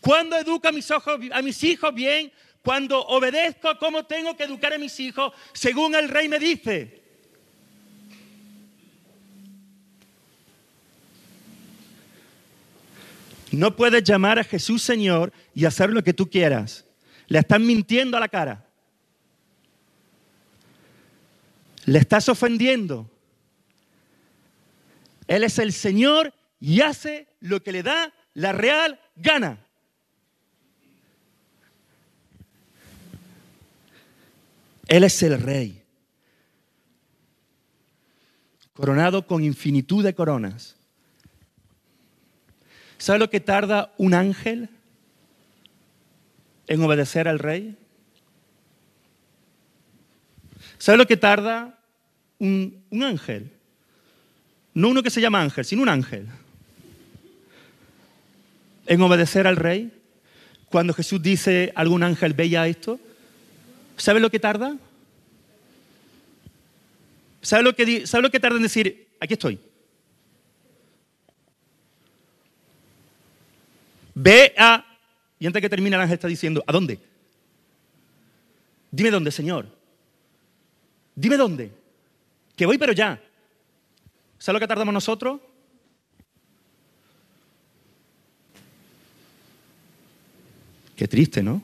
[0.00, 4.44] Cuando educo a mis, ojos, a mis hijos bien, cuando obedezco a cómo tengo que
[4.44, 7.01] educar a mis hijos, según el rey me dice.
[13.52, 16.86] No puedes llamar a Jesús Señor y hacer lo que tú quieras.
[17.28, 18.66] Le estás mintiendo a la cara.
[21.84, 23.10] Le estás ofendiendo.
[25.26, 29.66] Él es el Señor y hace lo que le da la real gana.
[34.88, 35.82] Él es el rey,
[38.74, 40.76] coronado con infinitud de coronas.
[43.02, 44.68] ¿Sabe lo que tarda un ángel
[46.68, 47.76] en obedecer al rey?
[50.78, 51.80] ¿Sabe lo que tarda
[52.38, 53.50] un, un, ángel?
[54.72, 56.28] No uno que se llama ángel, sino un ángel.
[58.86, 59.90] En obedecer al rey.
[60.66, 63.00] Cuando Jesús dice, algún ángel veía esto,
[63.96, 64.76] ¿Sabe lo que tarda?
[67.40, 69.58] ¿Sabe lo que, ¿Sabe lo que tarda en decir, aquí estoy?
[74.14, 74.84] Ve a...
[75.38, 76.98] Y antes que termine el ángel está diciendo, ¿a dónde?
[78.90, 79.66] Dime dónde, Señor.
[81.14, 81.72] Dime dónde.
[82.54, 83.20] Que voy, pero ya.
[84.38, 85.40] ¿Sabe lo que tardamos nosotros?
[90.96, 91.62] Qué triste, ¿no?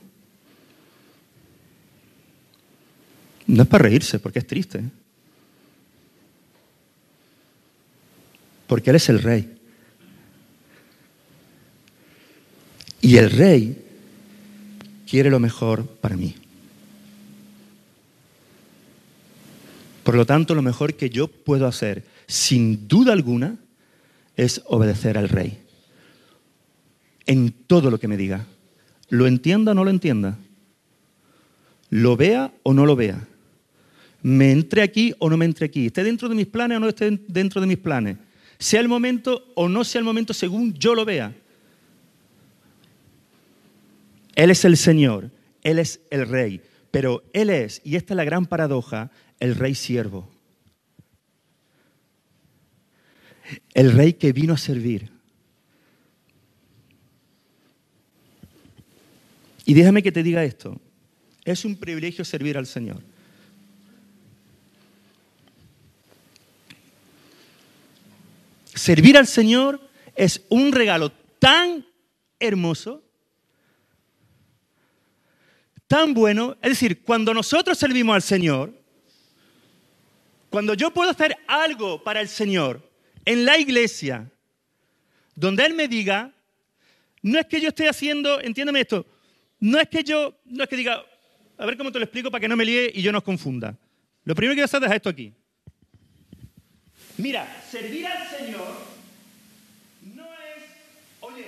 [3.47, 4.83] No es para reírse, porque es triste.
[8.67, 9.58] Porque Él es el rey.
[13.01, 13.81] Y el rey
[15.09, 16.35] quiere lo mejor para mí.
[20.03, 23.57] Por lo tanto, lo mejor que yo puedo hacer, sin duda alguna,
[24.35, 25.59] es obedecer al rey.
[27.25, 28.47] En todo lo que me diga.
[29.09, 30.37] Lo entienda o no lo entienda.
[31.89, 33.27] Lo vea o no lo vea.
[34.21, 35.87] Me entre aquí o no me entre aquí.
[35.87, 38.17] Esté dentro de mis planes o no esté dentro de mis planes.
[38.57, 41.33] Sea el momento o no sea el momento según yo lo vea.
[44.39, 45.31] Él es el Señor,
[45.63, 49.75] Él es el Rey, pero Él es, y esta es la gran paradoja, el Rey
[49.75, 50.31] siervo.
[53.73, 55.11] El Rey que vino a servir.
[59.65, 60.79] Y déjame que te diga esto,
[61.43, 63.01] es un privilegio servir al Señor.
[68.73, 69.81] Servir al Señor
[70.15, 71.85] es un regalo tan
[72.39, 73.03] hermoso
[75.89, 76.55] tan bueno.
[76.61, 78.73] Es decir, cuando nosotros servimos al Señor,
[80.49, 82.87] cuando yo puedo hacer algo para el Señor
[83.25, 84.31] en la iglesia,
[85.35, 86.31] donde Él me diga,
[87.23, 89.05] no es que yo esté haciendo, entiéndeme esto,
[89.59, 91.03] no es que yo, no es que diga,
[91.57, 93.23] a ver cómo te lo explico para que no me líe y yo no os
[93.23, 93.75] confunda.
[94.25, 95.33] Lo primero que voy a hacer es dejar esto aquí.
[97.17, 98.75] Mira, servir al Señor
[100.15, 100.63] no es,
[101.21, 101.45] oye,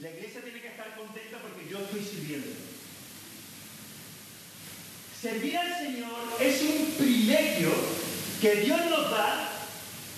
[0.00, 2.48] la iglesia tiene que estar contenta porque yo estoy sirviendo.
[5.24, 7.70] Servir al Señor es un privilegio
[8.42, 9.48] que Dios nos da,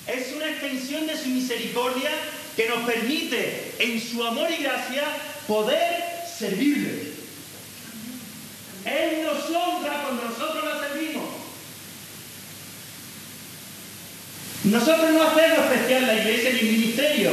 [0.09, 2.11] es una extensión de su misericordia
[2.57, 5.05] que nos permite en su amor y gracia
[5.47, 6.03] poder
[6.37, 7.13] servirle.
[8.85, 11.29] Él nos honra cuando nosotros lo servimos.
[14.65, 17.31] Nosotros no hacemos especial la iglesia ni el ministerio.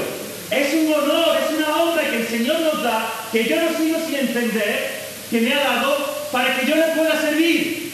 [0.51, 3.97] Es un honor, es una honra que el Señor nos da, que yo no sigo
[4.05, 4.91] sin entender,
[5.31, 7.93] que me ha dado para que yo le pueda servir.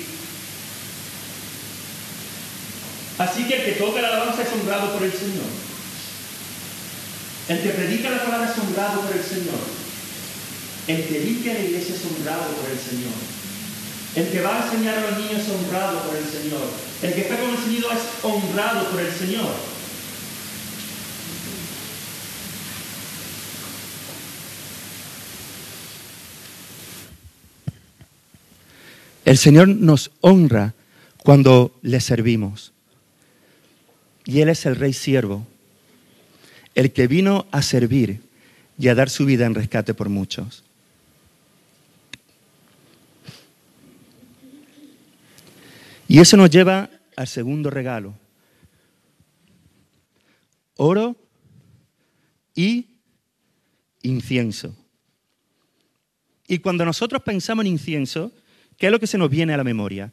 [3.17, 5.51] Así que el que toca la alabanza es honrado por el Señor.
[7.49, 9.59] El que predica la palabra es honrado por el Señor.
[10.87, 13.11] El que limpia la iglesia es honrado por el Señor.
[14.15, 16.63] El que va a enseñar a los niños es honrado por el Señor.
[17.01, 19.51] El que está con el Señor es honrado por el Señor.
[29.29, 30.73] El Señor nos honra
[31.19, 32.73] cuando le servimos.
[34.25, 35.45] Y Él es el Rey siervo,
[36.73, 38.23] el que vino a servir
[38.79, 40.63] y a dar su vida en rescate por muchos.
[46.07, 48.15] Y eso nos lleva al segundo regalo.
[50.75, 51.15] Oro
[52.55, 52.95] y
[54.01, 54.75] incienso.
[56.47, 58.31] Y cuando nosotros pensamos en incienso,
[58.79, 60.11] ¿Qué es lo que se nos viene a la memoria?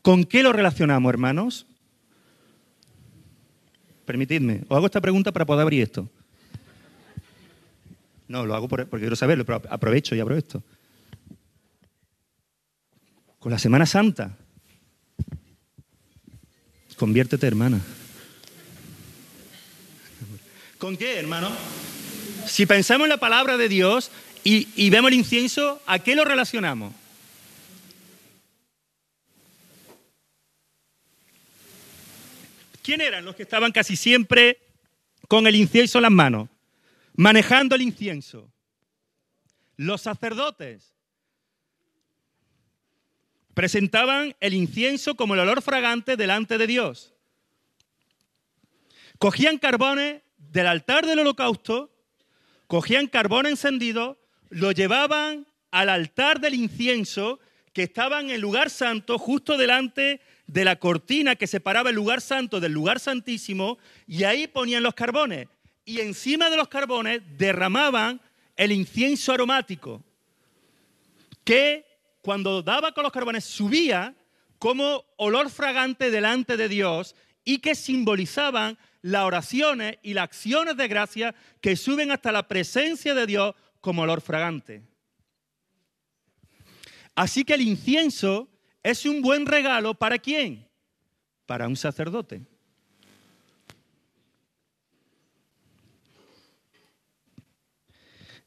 [0.00, 1.66] ¿Con qué lo relacionamos, hermanos?
[4.06, 6.08] Permitidme, os hago esta pregunta para poder abrir esto.
[8.28, 10.38] No, lo hago porque quiero saberlo, pero aprovecho y abro.
[13.40, 14.36] Con la Semana Santa.
[16.96, 17.80] Conviértete, hermana.
[20.78, 21.50] ¿Con qué, hermano?
[22.46, 24.12] Si pensamos en la palabra de Dios
[24.44, 26.99] y, y vemos el incienso, ¿a qué lo relacionamos?
[32.82, 34.58] ¿Quién eran los que estaban casi siempre
[35.28, 36.48] con el incienso en las manos,
[37.14, 38.50] manejando el incienso?
[39.76, 40.94] Los sacerdotes.
[43.54, 47.14] Presentaban el incienso como el olor fragante delante de Dios.
[49.18, 51.90] Cogían carbones del altar del holocausto,
[52.66, 57.38] cogían carbón encendido, lo llevaban al altar del incienso
[57.72, 60.20] que estaba en el lugar santo justo delante
[60.52, 64.94] de la cortina que separaba el lugar santo del lugar santísimo y ahí ponían los
[64.94, 65.46] carbones.
[65.84, 68.20] Y encima de los carbones derramaban
[68.56, 70.02] el incienso aromático
[71.44, 71.86] que
[72.20, 74.14] cuando daba con los carbones subía
[74.58, 80.88] como olor fragante delante de Dios y que simbolizaban las oraciones y las acciones de
[80.88, 84.82] gracia que suben hasta la presencia de Dios como olor fragante.
[87.14, 88.49] Así que el incienso
[88.82, 90.66] es un buen regalo para quién?
[91.46, 92.42] Para un sacerdote.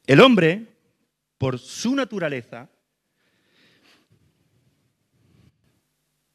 [0.05, 0.67] El hombre,
[1.37, 2.69] por su naturaleza,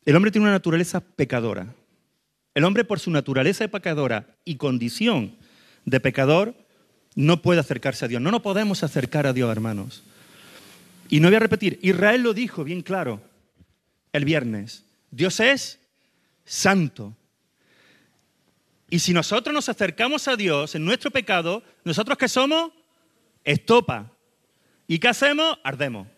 [0.05, 1.74] el hombre tiene una naturaleza pecadora.
[2.55, 5.36] El hombre, por su naturaleza pecadora y condición
[5.84, 6.55] de pecador,
[7.14, 8.22] no puede acercarse a Dios.
[8.22, 10.03] No nos podemos acercar a Dios, hermanos.
[11.11, 13.28] Y no voy a repetir, Israel lo dijo bien claro
[14.12, 14.84] el viernes.
[15.11, 15.80] Dios es
[16.44, 17.16] santo.
[18.90, 22.72] Y si nosotros nos acercamos a Dios en nuestro pecado, nosotros que somos,
[23.44, 24.11] estopa.
[24.86, 25.59] ¿Y qué hacemos?
[25.62, 26.09] Ardemos.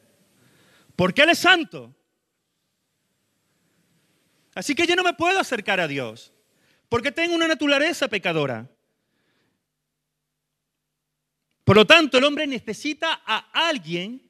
[0.94, 1.94] Porque Él es santo.
[4.54, 6.32] Así que yo no me puedo acercar a Dios,
[6.88, 8.68] porque tengo una naturaleza pecadora.
[11.64, 14.29] Por lo tanto, el hombre necesita a alguien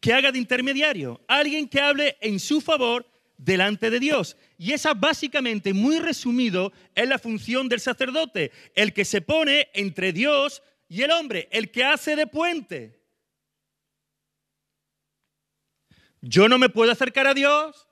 [0.00, 4.36] que haga de intermediario, alguien que hable en su favor delante de Dios.
[4.58, 10.12] Y esa básicamente, muy resumido, es la función del sacerdote, el que se pone entre
[10.12, 12.98] Dios y el hombre, el que hace de puente.
[16.20, 17.86] Yo no me puedo acercar a Dios,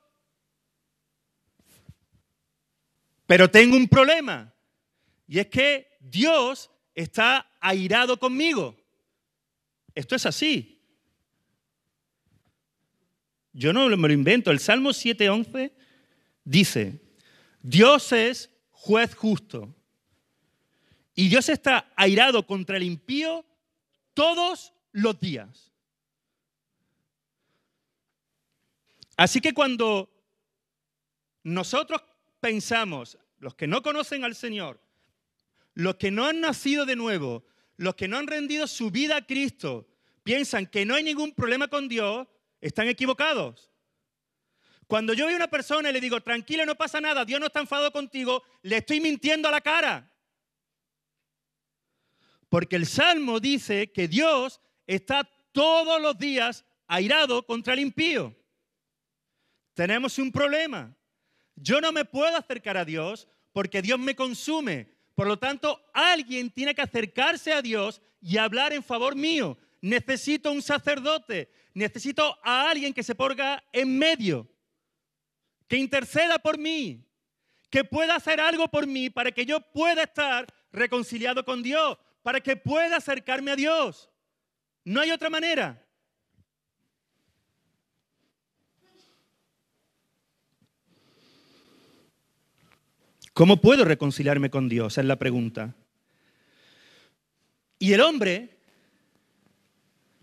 [3.25, 4.53] pero tengo un problema.
[5.27, 8.77] Y es que Dios está airado conmigo.
[9.93, 10.76] Esto es así.
[13.57, 14.51] Yo no me lo invento.
[14.51, 15.71] El Salmo 7.11
[16.43, 17.01] dice,
[17.59, 19.73] Dios es juez justo.
[21.15, 23.43] Y Dios está airado contra el impío
[24.13, 25.71] todos los días.
[29.15, 30.13] Así que cuando
[31.41, 32.03] nosotros
[32.39, 34.79] pensamos, los que no conocen al Señor,
[35.73, 37.43] los que no han nacido de nuevo,
[37.77, 39.87] los que no han rendido su vida a Cristo,
[40.21, 42.27] piensan que no hay ningún problema con Dios,
[42.61, 43.71] están equivocados.
[44.87, 47.47] Cuando yo veo a una persona y le digo, tranquilo, no pasa nada, Dios no
[47.47, 50.11] está enfadado contigo, le estoy mintiendo a la cara.
[52.49, 58.35] Porque el Salmo dice que Dios está todos los días airado contra el impío.
[59.73, 60.95] Tenemos un problema.
[61.55, 64.95] Yo no me puedo acercar a Dios porque Dios me consume.
[65.15, 69.57] Por lo tanto, alguien tiene que acercarse a Dios y hablar en favor mío.
[69.81, 74.47] Necesito un sacerdote, necesito a alguien que se ponga en medio,
[75.67, 77.05] que interceda por mí,
[77.69, 82.41] que pueda hacer algo por mí para que yo pueda estar reconciliado con Dios, para
[82.41, 84.09] que pueda acercarme a Dios.
[84.83, 85.83] No hay otra manera.
[93.33, 94.97] ¿Cómo puedo reconciliarme con Dios?
[94.97, 95.75] Es la pregunta.
[97.77, 98.56] Y el hombre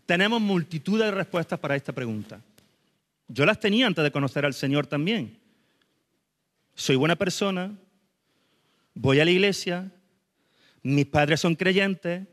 [0.06, 2.40] tenemos multitud de respuestas para esta pregunta.
[3.28, 5.38] Yo las tenía antes de conocer al Señor también.
[6.74, 7.72] Soy buena persona,
[8.94, 9.90] voy a la iglesia,
[10.82, 12.26] mis padres son creyentes,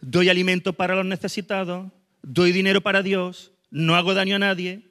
[0.00, 1.90] doy alimento para los necesitados,
[2.22, 4.90] doy dinero para Dios, no hago daño a nadie,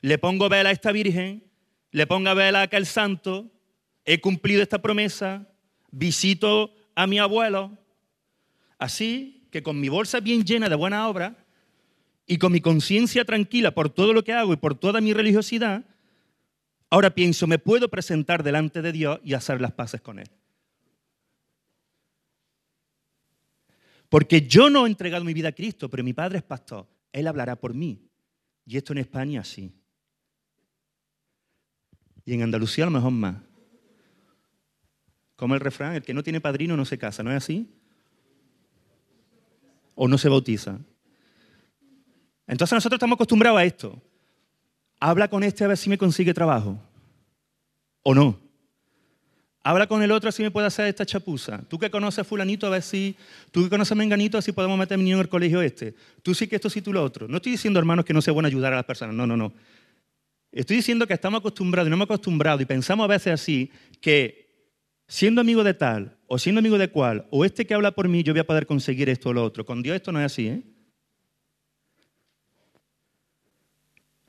[0.00, 1.44] le pongo vela a esta virgen,
[1.90, 3.50] le pongo vela a aquel santo,
[4.04, 5.48] he cumplido esta promesa,
[5.90, 7.76] visito a mi abuelo.
[8.78, 11.36] Así que con mi bolsa bien llena de buena obra
[12.26, 15.84] y con mi conciencia tranquila por todo lo que hago y por toda mi religiosidad,
[16.90, 20.30] ahora pienso, me puedo presentar delante de Dios y hacer las paces con Él.
[24.08, 26.86] Porque yo no he entregado mi vida a Cristo, pero mi padre es pastor.
[27.12, 28.00] Él hablará por mí.
[28.66, 29.72] Y esto en España sí.
[32.24, 33.36] Y en Andalucía a lo mejor más.
[35.36, 37.70] Como el refrán, el que no tiene padrino no se casa, ¿no es así?
[40.00, 40.78] O no se bautiza.
[42.46, 44.00] Entonces nosotros estamos acostumbrados a esto.
[45.00, 46.78] Habla con este a ver si me consigue trabajo.
[48.04, 48.38] ¿O no?
[49.64, 51.62] Habla con el otro a si me puede hacer esta chapuza.
[51.68, 53.16] Tú que conoces a fulanito a ver si...
[53.50, 55.28] Tú que conoces a menganito a ver si podemos meter a mi niño en el
[55.28, 55.96] colegio este.
[56.22, 57.26] Tú sí que esto, sí tú lo otro.
[57.26, 59.16] No estoy diciendo, hermanos, que no sea bueno ayudar a las personas.
[59.16, 59.52] No, no, no.
[60.52, 64.48] Estoy diciendo que estamos acostumbrados y no hemos acostumbrado y pensamos a veces así que
[65.08, 68.22] siendo amigo de tal, o siendo amigo de cual, o este que habla por mí,
[68.22, 69.64] yo voy a poder conseguir esto o lo otro.
[69.64, 70.62] Con Dios esto no es así, ¿eh?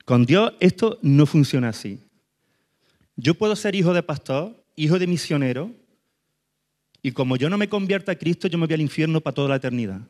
[0.06, 2.00] Con Dios esto no funciona así.
[3.16, 5.70] Yo puedo ser hijo de pastor, hijo de misionero,
[7.02, 9.50] y como yo no me convierta a Cristo, yo me voy al infierno para toda
[9.50, 10.00] la eternidad.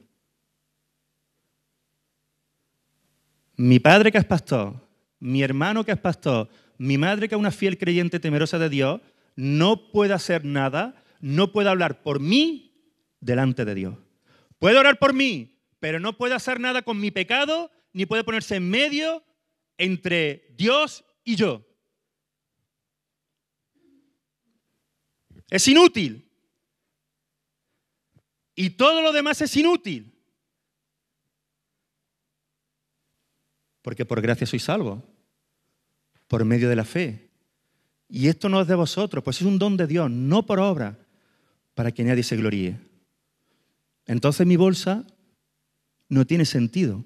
[3.57, 4.75] Mi padre que es pastor,
[5.19, 9.01] mi hermano que es pastor, mi madre que es una fiel creyente temerosa de Dios,
[9.37, 12.73] no puede hacer nada, no puede hablar por mí
[13.21, 13.99] delante de Dios.
[14.59, 18.57] Puede orar por mí, pero no puede hacer nada con mi pecado, ni puede ponerse
[18.57, 19.25] en medio
[19.79, 21.67] entre Dios y yo.
[25.49, 26.31] Es inútil.
[28.55, 30.15] Y todo lo demás es inútil.
[33.83, 35.03] Porque por gracia soy salvo,
[36.29, 37.31] por medio de la fe.
[38.09, 40.99] Y esto no es de vosotros, pues es un don de Dios, no por obra,
[41.75, 42.79] para que nadie se gloríe.
[44.07, 45.07] Entonces mi bolsa
[46.09, 47.05] no tiene sentido.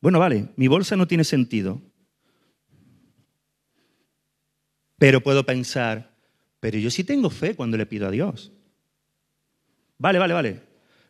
[0.00, 1.80] Bueno, vale, mi bolsa no tiene sentido.
[4.98, 6.14] Pero puedo pensar,
[6.60, 8.52] pero yo sí tengo fe cuando le pido a Dios.
[9.98, 10.62] Vale, vale, vale.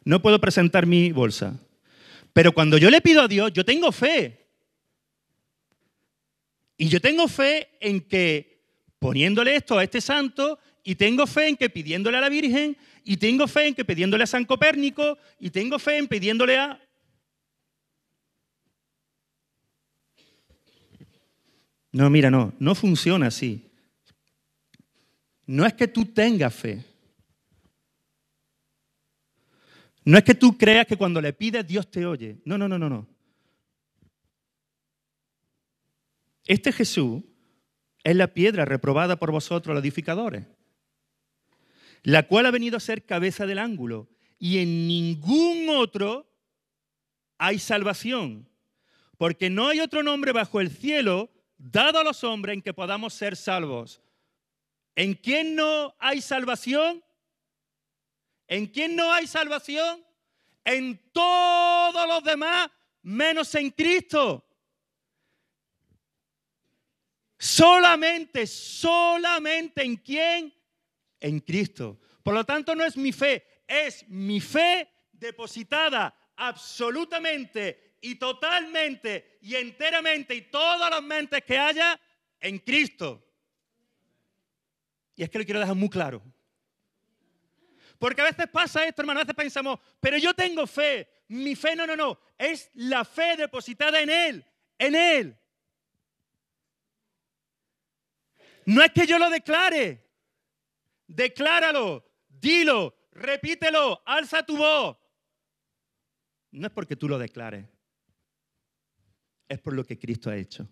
[0.04, 1.58] No puedo presentar mi bolsa.
[2.32, 4.48] Pero cuando yo le pido a Dios, yo tengo fe.
[6.76, 8.64] Y yo tengo fe en que
[8.98, 13.16] poniéndole esto a este santo, y tengo fe en que pidiéndole a la Virgen, y
[13.16, 16.80] tengo fe en que pidiéndole a San Copérnico, y tengo fe en pidiéndole a...
[21.90, 23.70] No, mira, no, no funciona así.
[25.46, 26.84] No es que tú tengas fe.
[30.04, 32.42] No es que tú creas que cuando le pides Dios te oye.
[32.44, 33.06] No, no, no, no, no.
[36.46, 37.22] Este Jesús
[38.02, 40.44] es la piedra reprobada por vosotros los edificadores,
[42.04, 46.30] la cual ha venido a ser cabeza del ángulo, y en ningún otro
[47.38, 48.48] hay salvación,
[49.16, 53.14] porque no hay otro nombre bajo el cielo dado a los hombres en que podamos
[53.14, 54.02] ser salvos.
[54.94, 57.02] ¿En quién no hay salvación?
[58.48, 60.04] ¿En quién no hay salvación?
[60.62, 62.70] En todos los demás,
[63.02, 64.44] menos en Cristo.
[67.38, 70.53] Solamente, solamente en quién?
[71.20, 72.00] En Cristo.
[72.22, 79.54] Por lo tanto, no es mi fe, es mi fe depositada absolutamente y totalmente y
[79.54, 81.98] enteramente y todas las mentes que haya
[82.40, 83.24] en Cristo.
[85.16, 86.22] Y es que lo quiero dejar muy claro.
[87.98, 91.08] Porque a veces pasa esto, hermano, a veces pensamos, pero yo tengo fe.
[91.28, 92.18] Mi fe, no, no, no.
[92.36, 94.44] Es la fe depositada en Él,
[94.76, 95.38] en Él.
[98.66, 100.03] No es que yo lo declare.
[101.06, 104.96] Decláralo, dilo, repítelo, alza tu voz.
[106.52, 107.66] No es porque tú lo declares.
[109.48, 110.68] Es por lo que Cristo ha hecho.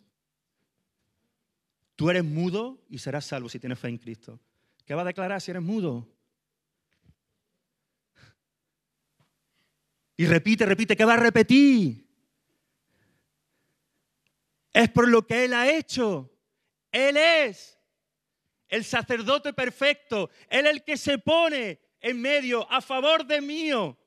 [1.97, 4.41] Tú eres mudo y serás salvo si tienes fe en Cristo.
[4.85, 6.09] ¿Qué va a declarar si eres mudo?
[10.17, 12.09] Y repite, repite, ¿qué va a repetir?
[14.73, 16.33] Es por lo que Él ha hecho.
[16.91, 17.79] Él es
[18.73, 20.31] el sacerdote perfecto.
[20.49, 23.99] Él el que se pone en medio a favor de mío.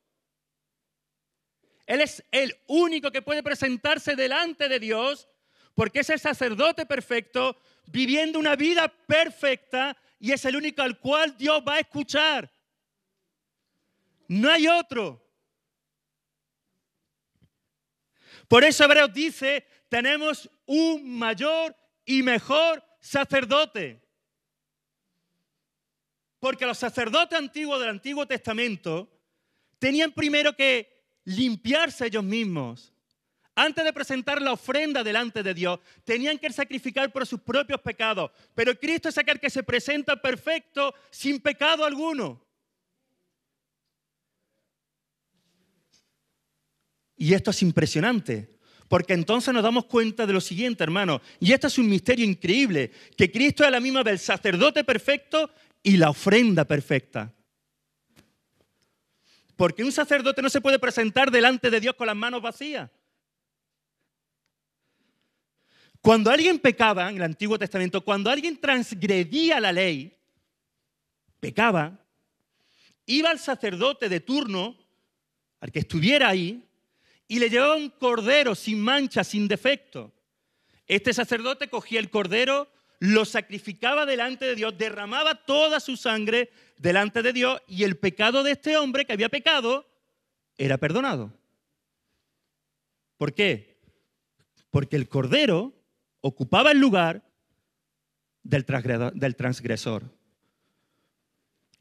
[1.85, 5.29] Él es el único que puede presentarse delante de Dios
[5.75, 7.55] porque es el sacerdote perfecto
[7.85, 12.51] viviendo una vida perfecta y es el único al cual Dios va a escuchar.
[14.27, 15.23] No hay otro.
[18.47, 24.04] Por eso Hebreos dice, tenemos un mayor y mejor sacerdote.
[26.45, 29.09] Porque los sacerdotes antiguos del Antiguo Testamento
[29.79, 30.87] tenían primero que
[31.23, 32.93] limpiarse ellos mismos.
[33.55, 38.29] Antes de presentar la ofrenda delante de Dios, tenían que sacrificar por sus propios pecados.
[38.53, 42.45] Pero Cristo es aquel que se presenta perfecto, sin pecado alguno.
[47.17, 48.55] Y esto es impresionante,
[48.87, 52.91] porque entonces nos damos cuenta de lo siguiente, hermano, y esto es un misterio increíble,
[53.17, 55.49] que Cristo es la misma del sacerdote perfecto
[55.85, 57.31] y la ofrenda perfecta.
[59.55, 62.89] Porque un sacerdote no se puede presentar delante de Dios con las manos vacías.
[66.01, 70.17] Cuando alguien pecaba en el Antiguo Testamento, cuando alguien transgredía la ley,
[71.39, 72.03] pecaba,
[73.05, 74.75] iba al sacerdote de turno,
[75.59, 76.67] al que estuviera ahí,
[77.27, 80.11] y le llevaba un cordero sin mancha, sin defecto.
[80.87, 87.21] Este sacerdote cogía el cordero, lo sacrificaba delante de Dios, derramaba toda su sangre delante
[87.21, 89.87] de Dios y el pecado de este hombre que había pecado
[90.57, 91.33] era perdonado.
[93.17, 93.77] ¿Por qué?
[94.71, 95.73] Porque el cordero
[96.21, 97.23] ocupaba el lugar
[98.43, 100.13] del transgresor.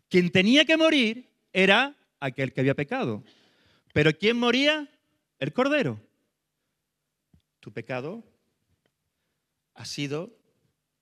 [0.08, 3.24] Quien tenía que morir era aquel que había pecado.
[3.92, 4.88] Pero ¿quién moría?
[5.38, 6.00] El cordero.
[7.60, 8.22] Tu pecado
[9.74, 10.36] ha sido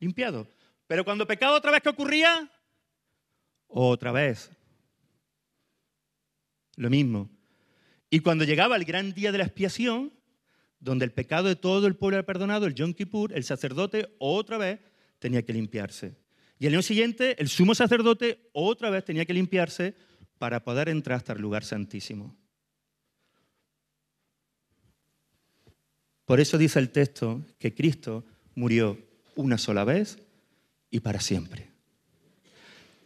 [0.03, 0.49] limpiado.
[0.87, 2.51] Pero cuando pecado otra vez, ¿qué ocurría?
[3.69, 4.51] Otra vez.
[6.77, 7.31] Lo mismo.
[8.11, 10.13] Y cuando llegaba el gran día de la expiación,
[10.81, 14.59] donde el pecado de todo el pueblo era perdonado, el Yom Kippur, el sacerdote otra
[14.59, 14.81] vez
[15.19, 16.17] tenía que limpiarse.
[16.59, 19.95] Y el año siguiente, el sumo sacerdote otra vez tenía que limpiarse
[20.39, 22.37] para poder entrar hasta el lugar santísimo.
[26.25, 28.25] Por eso dice el texto que Cristo
[28.55, 28.99] murió
[29.35, 30.19] una sola vez
[30.91, 31.69] y para siempre.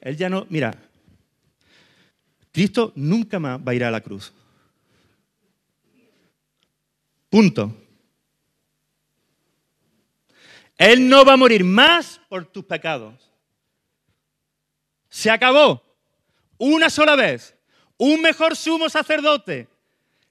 [0.00, 0.74] Él ya no, mira,
[2.52, 4.32] Cristo nunca más va a ir a la cruz.
[7.28, 7.74] Punto.
[10.78, 13.30] Él no va a morir más por tus pecados.
[15.08, 15.82] Se acabó.
[16.58, 17.54] Una sola vez.
[17.98, 19.68] Un mejor sumo sacerdote.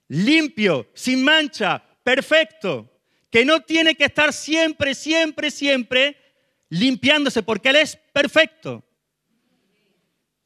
[0.08, 2.95] Limpio, sin mancha, perfecto.
[3.30, 6.16] Que no tiene que estar siempre, siempre, siempre
[6.68, 8.84] limpiándose porque Él es perfecto.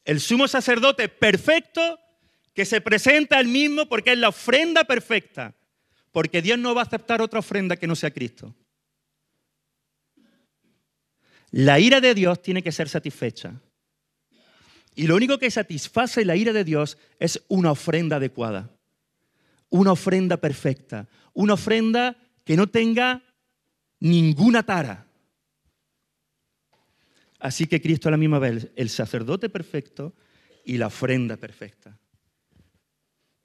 [0.05, 1.99] El sumo sacerdote perfecto
[2.55, 5.55] que se presenta al mismo porque es la ofrenda perfecta.
[6.12, 8.55] Porque Dios no va a aceptar otra ofrenda que no sea Cristo.
[11.51, 13.61] La ira de Dios tiene que ser satisfecha.
[14.95, 18.70] Y lo único que satisface la ira de Dios es una ofrenda adecuada,
[19.68, 23.22] una ofrenda perfecta, una ofrenda que no tenga
[23.99, 25.07] ninguna tara.
[27.38, 30.14] Así que Cristo a la misma vez, el sacerdote perfecto
[30.64, 31.99] y la ofrenda perfecta.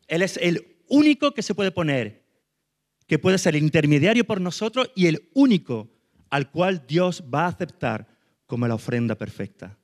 [0.07, 2.23] Él es el único que se puede poner,
[3.07, 5.89] que puede ser intermediario por nosotros y el único
[6.29, 8.07] al cual Dios va a aceptar
[8.45, 9.77] como la ofrenda perfecta.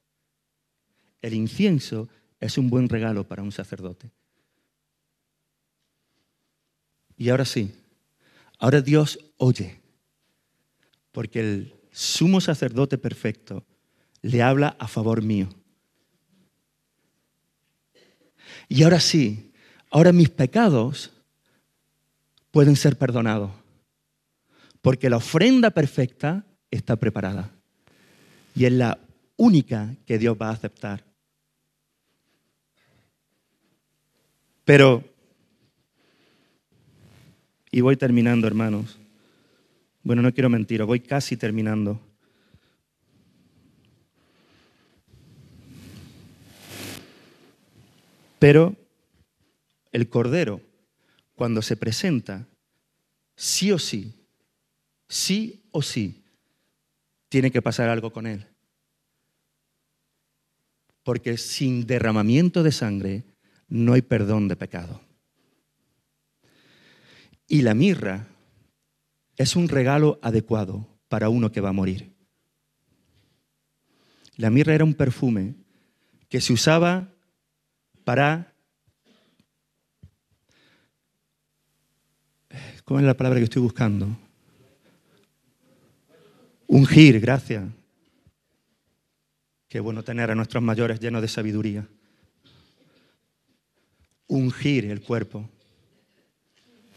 [1.22, 2.10] El incienso
[2.40, 4.12] es un buen regalo para un sacerdote.
[7.18, 7.72] Y ahora sí,
[8.62, 9.82] ahora Dios oye,
[11.12, 13.66] porque el sumo sacerdote perfecto
[14.22, 15.50] le habla a favor mío.
[18.70, 19.52] Y ahora sí,
[19.90, 21.12] ahora mis pecados
[22.52, 23.52] pueden ser perdonados,
[24.82, 27.52] porque la ofrenda perfecta está preparada
[28.56, 29.00] y es la
[29.38, 31.04] única que Dios va a aceptar.
[34.64, 35.04] Pero,
[37.72, 39.00] y voy terminando, hermanos.
[40.04, 42.00] Bueno, no quiero mentir, voy casi terminando.
[48.40, 48.76] Pero
[49.92, 50.62] el Cordero,
[51.36, 52.48] cuando se presenta,
[53.36, 54.14] sí o sí,
[55.08, 56.24] sí o sí,
[57.30, 58.48] tiene que pasar algo con él.
[61.04, 63.24] Porque sin derramamiento de sangre
[63.70, 65.02] no hay perdón de pecado.
[67.52, 68.30] Y la mirra
[69.36, 72.16] es un regalo adecuado para uno que va a morir.
[74.38, 75.56] La mirra era un perfume
[76.30, 77.14] que se usaba
[78.06, 78.56] para...
[82.86, 84.18] ¿Cómo es la palabra que estoy buscando?
[86.68, 87.70] Ungir, gracias.
[89.68, 91.86] Qué bueno tener a nuestros mayores llenos de sabiduría.
[94.28, 95.50] Ungir el cuerpo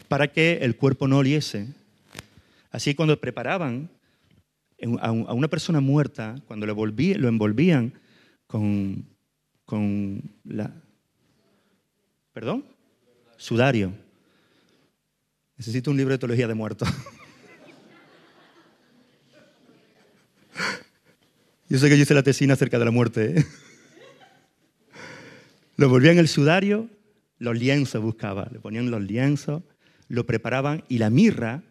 [0.07, 1.67] para que el cuerpo no oliese.
[2.71, 3.89] Así cuando preparaban
[4.99, 7.93] a una persona muerta, cuando lo, lo envolvían
[8.47, 9.05] con,
[9.65, 10.71] con la,
[12.35, 12.65] ¿Perdón?
[13.37, 13.93] Sudario.
[15.55, 16.89] Necesito un libro de teología de muertos.
[21.69, 23.39] Yo sé que yo hice la tesina acerca de la muerte.
[23.39, 23.45] ¿eh?
[25.77, 26.89] Lo volvían el sudario,
[27.39, 29.63] los lienzos buscaba, le ponían los lienzos,
[30.07, 31.63] lo preparaban y la mirra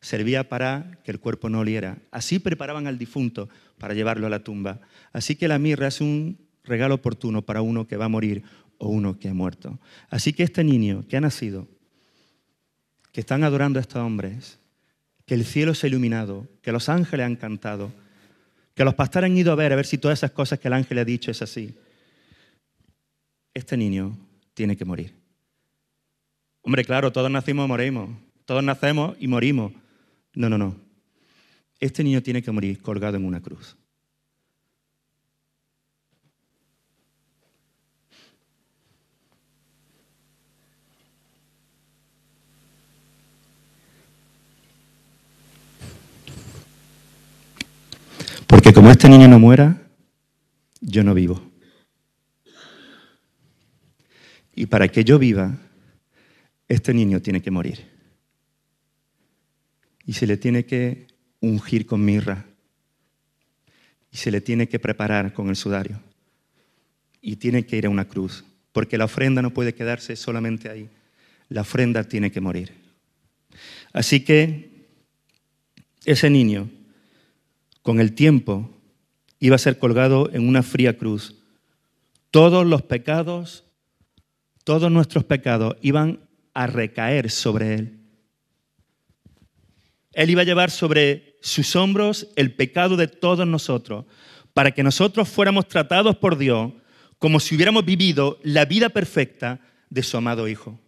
[0.00, 1.98] servía para que el cuerpo no oliera.
[2.10, 3.48] Así preparaban al difunto
[3.78, 4.80] para llevarlo a la tumba.
[5.12, 8.42] Así que la mirra es un regalo oportuno para uno que va a morir
[8.78, 9.78] o uno que ha muerto.
[10.08, 11.68] Así que este niño que ha nacido,
[13.12, 14.58] que están adorando a estos hombres,
[15.26, 17.92] que el cielo se ha iluminado, que los ángeles han cantado,
[18.74, 20.74] que los pastores han ido a ver, a ver si todas esas cosas que el
[20.74, 21.74] ángel ha dicho es así.
[23.52, 24.16] Este niño
[24.54, 25.19] tiene que morir.
[26.62, 28.10] Hombre, claro, todos nacimos y morimos.
[28.44, 29.72] Todos nacemos y morimos.
[30.34, 30.76] No, no, no.
[31.78, 33.76] Este niño tiene que morir colgado en una cruz.
[48.46, 49.80] Porque como este niño no muera,
[50.80, 51.40] yo no vivo.
[54.54, 55.56] Y para que yo viva,
[56.70, 57.84] este niño tiene que morir.
[60.06, 61.08] Y se le tiene que
[61.40, 62.46] ungir con mirra.
[64.12, 66.00] Y se le tiene que preparar con el sudario.
[67.20, 68.44] Y tiene que ir a una cruz.
[68.70, 70.88] Porque la ofrenda no puede quedarse solamente ahí.
[71.48, 72.72] La ofrenda tiene que morir.
[73.92, 74.86] Así que
[76.04, 76.70] ese niño
[77.82, 78.70] con el tiempo
[79.40, 81.34] iba a ser colgado en una fría cruz.
[82.30, 83.64] Todos los pecados,
[84.62, 88.00] todos nuestros pecados iban a recaer sobre él.
[90.12, 94.06] Él iba a llevar sobre sus hombros el pecado de todos nosotros,
[94.52, 96.72] para que nosotros fuéramos tratados por Dios
[97.18, 100.80] como si hubiéramos vivido la vida perfecta de su amado Hijo.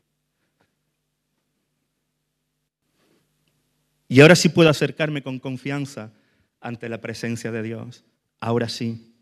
[4.09, 6.13] Y ahora sí puedo acercarme con confianza
[6.61, 8.05] ante la presencia de Dios.
[8.41, 9.15] Ahora sí.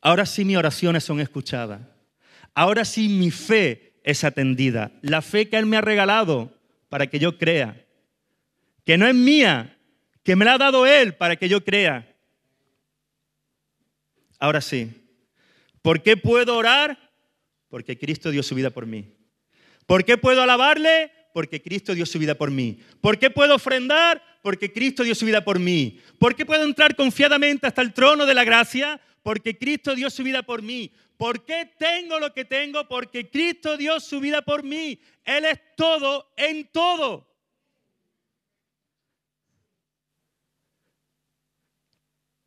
[0.00, 1.80] Ahora sí mis oraciones son escuchadas.
[2.54, 4.92] Ahora sí mi fe es atendida.
[5.02, 6.52] La fe que Él me ha regalado
[6.88, 7.84] para que yo crea.
[8.84, 9.78] Que no es mía,
[10.22, 12.14] que me la ha dado Él para que yo crea.
[14.38, 14.92] Ahora sí.
[15.82, 17.10] ¿Por qué puedo orar?
[17.68, 19.06] Porque Cristo dio su vida por mí.
[19.86, 21.10] ¿Por qué puedo alabarle?
[21.32, 22.78] Porque Cristo dio su vida por mí.
[23.00, 24.22] ¿Por qué puedo ofrendar?
[24.42, 26.00] Porque Cristo dio su vida por mí.
[26.18, 29.00] ¿Por qué puedo entrar confiadamente hasta el trono de la gracia?
[29.22, 30.92] Porque Cristo dio su vida por mí.
[31.16, 32.86] ¿Por qué tengo lo que tengo?
[32.88, 35.00] Porque Cristo dio su vida por mí.
[35.24, 37.34] Él es todo en todo.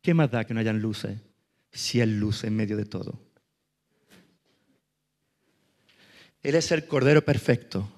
[0.02, 1.18] ¿Qué más da que no hayan luces
[1.72, 3.20] si Él luce en medio de todo?
[6.42, 7.90] Él es el Cordero perfecto,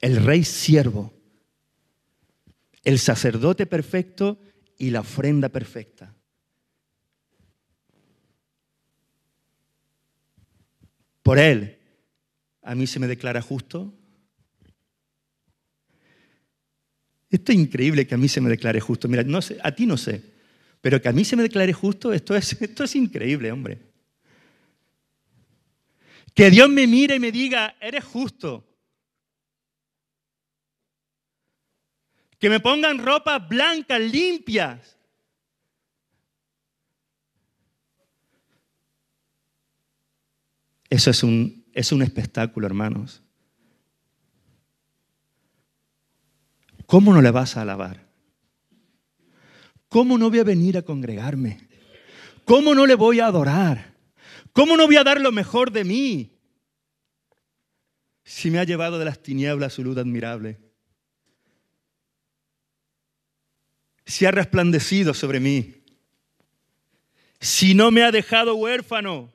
[0.00, 1.12] el Rey siervo,
[2.84, 4.38] el sacerdote perfecto
[4.78, 6.14] y la ofrenda perfecta.
[11.22, 11.78] Por Él,
[12.62, 13.92] a mí se me declara justo.
[17.30, 19.08] Esto es increíble que a mí se me declare justo.
[19.08, 20.22] Mira, no sé, a ti no sé,
[20.80, 23.78] pero que a mí se me declare justo, esto es, esto es increíble, hombre.
[26.34, 28.66] Que Dios me mire y me diga, eres justo.
[32.38, 34.96] Que me pongan ropas blancas, limpias.
[40.90, 43.22] Eso es un, es un espectáculo, hermanos.
[46.84, 48.10] ¿Cómo no le vas a alabar?
[49.88, 51.68] ¿Cómo no voy a venir a congregarme?
[52.44, 53.94] ¿Cómo no le voy a adorar?
[54.52, 56.36] ¿Cómo no voy a dar lo mejor de mí?
[58.24, 60.58] Si me ha llevado de las tinieblas su luz admirable.
[64.04, 65.84] Si ha resplandecido sobre mí.
[67.38, 69.32] Si no me ha dejado huérfano.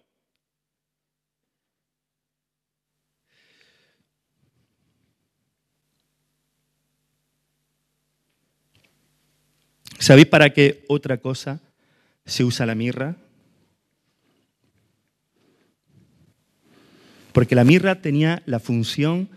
[10.06, 11.60] ¿Sabéis para qué otra cosa
[12.28, 13.16] se usa la mirra?
[17.32, 19.30] Porque la mirra tenía la función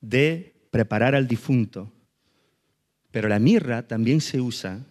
[0.00, 1.92] de preparar al difunto.
[3.12, 4.84] Pero la mirra también se usa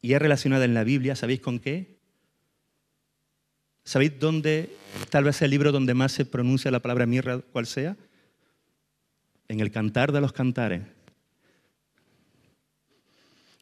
[0.00, 1.98] y es relacionada en la Biblia, ¿sabéis con qué?
[3.84, 4.74] ¿Sabéis dónde,
[5.10, 7.94] tal vez el libro donde más se pronuncia la palabra mirra, cuál sea?
[9.48, 10.80] En el Cantar de los Cantares.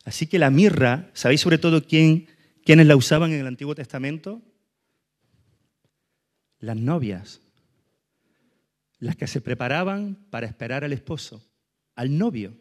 [0.09, 2.29] Así que la mirra, ¿sabéis sobre todo quién,
[2.65, 4.41] quiénes la usaban en el Antiguo Testamento?
[6.61, 7.43] Las novias,
[9.01, 11.47] las que se preparaban para esperar al esposo,
[11.95, 12.57] al novio.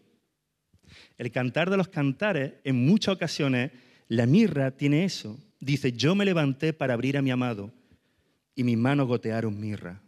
[1.18, 3.72] El cantar de los cantares, en muchas ocasiones,
[4.10, 5.40] la mirra tiene eso.
[5.62, 7.72] Dice, yo me levanté para abrir a mi amado
[8.56, 10.02] y mis manos gotearon mirra.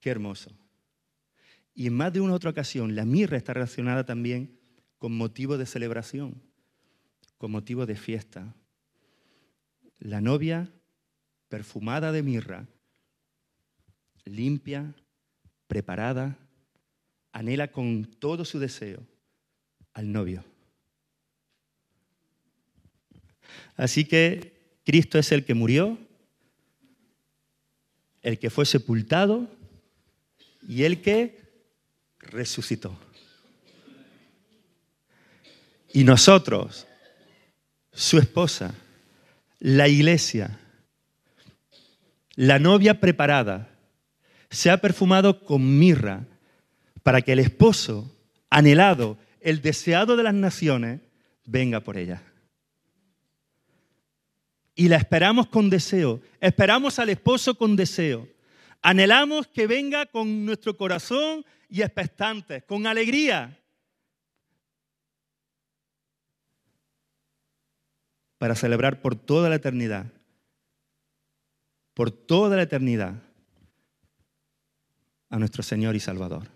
[0.00, 0.52] Qué hermoso.
[1.74, 4.57] Y en más de una otra ocasión, la mirra está relacionada también
[4.98, 6.42] con motivo de celebración,
[7.38, 8.54] con motivo de fiesta.
[9.98, 10.70] La novia,
[11.48, 12.66] perfumada de mirra,
[14.24, 14.94] limpia,
[15.66, 16.38] preparada,
[17.32, 19.06] anhela con todo su deseo
[19.92, 20.44] al novio.
[23.76, 25.98] Así que Cristo es el que murió,
[28.22, 29.48] el que fue sepultado
[30.66, 31.38] y el que
[32.18, 32.98] resucitó.
[35.92, 36.86] Y nosotros,
[37.92, 38.74] su esposa,
[39.58, 40.58] la iglesia,
[42.34, 43.70] la novia preparada,
[44.50, 46.26] se ha perfumado con mirra
[47.02, 48.14] para que el esposo
[48.50, 51.00] anhelado, el deseado de las naciones,
[51.44, 52.22] venga por ella.
[54.74, 58.28] Y la esperamos con deseo, esperamos al esposo con deseo,
[58.82, 63.58] anhelamos que venga con nuestro corazón y expectantes, con alegría,
[68.38, 70.12] para celebrar por toda la eternidad,
[71.94, 73.22] por toda la eternidad,
[75.30, 76.48] a nuestro Señor y Salvador.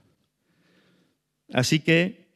[1.53, 2.29] Así que,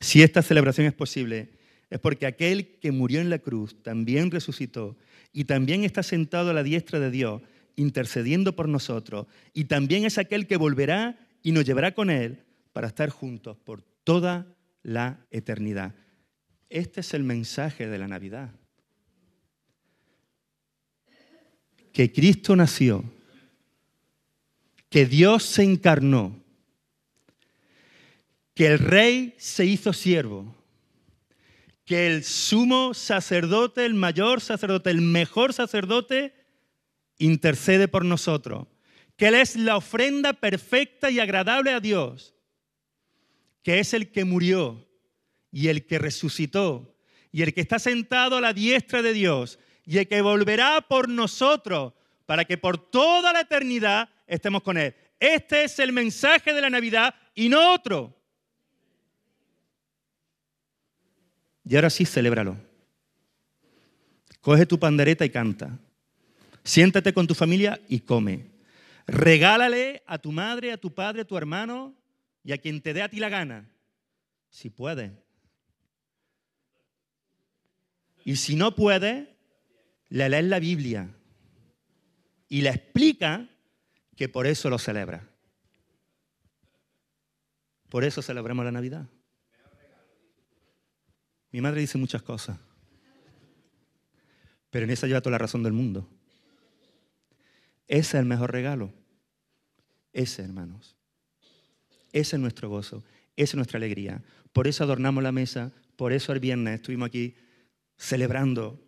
[0.00, 1.50] si esta celebración es posible,
[1.90, 4.96] es porque aquel que murió en la cruz también resucitó
[5.32, 7.42] y también está sentado a la diestra de Dios,
[7.76, 12.88] intercediendo por nosotros, y también es aquel que volverá y nos llevará con él para
[12.88, 14.57] estar juntos por toda
[14.88, 15.94] la eternidad.
[16.70, 18.50] Este es el mensaje de la Navidad.
[21.92, 23.04] Que Cristo nació,
[24.88, 26.42] que Dios se encarnó
[28.54, 30.52] que el rey se hizo siervo,
[31.84, 36.34] que el sumo sacerdote, el mayor sacerdote, el mejor sacerdote,
[37.18, 38.66] intercede por nosotros,
[39.16, 42.34] que Él es la ofrenda perfecta y agradable a Dios,
[43.68, 44.88] que es el que murió
[45.52, 46.96] y el que resucitó
[47.30, 51.10] y el que está sentado a la diestra de Dios y el que volverá por
[51.10, 51.92] nosotros
[52.24, 54.94] para que por toda la eternidad estemos con Él.
[55.20, 58.18] Este es el mensaje de la Navidad y no otro.
[61.62, 62.56] Y ahora sí, celébralo.
[64.40, 65.78] Coge tu pandereta y canta.
[66.64, 68.46] Siéntate con tu familia y come.
[69.06, 71.97] Regálale a tu madre, a tu padre, a tu hermano
[72.48, 73.70] y a quien te dé a ti la gana,
[74.48, 75.12] si puede.
[78.24, 79.36] Y si no puede,
[80.08, 81.14] le lees la Biblia
[82.48, 83.46] y le explica
[84.16, 85.28] que por eso lo celebra.
[87.90, 89.06] Por eso celebramos la Navidad.
[91.52, 92.58] Mi madre dice muchas cosas,
[94.70, 96.08] pero en esa lleva toda la razón del mundo.
[97.88, 98.94] Ese es el mejor regalo.
[100.14, 100.97] Ese, hermanos.
[102.18, 103.04] Ese es nuestro gozo,
[103.36, 104.24] esa es nuestra alegría.
[104.52, 107.36] Por eso adornamos la mesa, por eso el viernes estuvimos aquí
[107.96, 108.82] celebrando,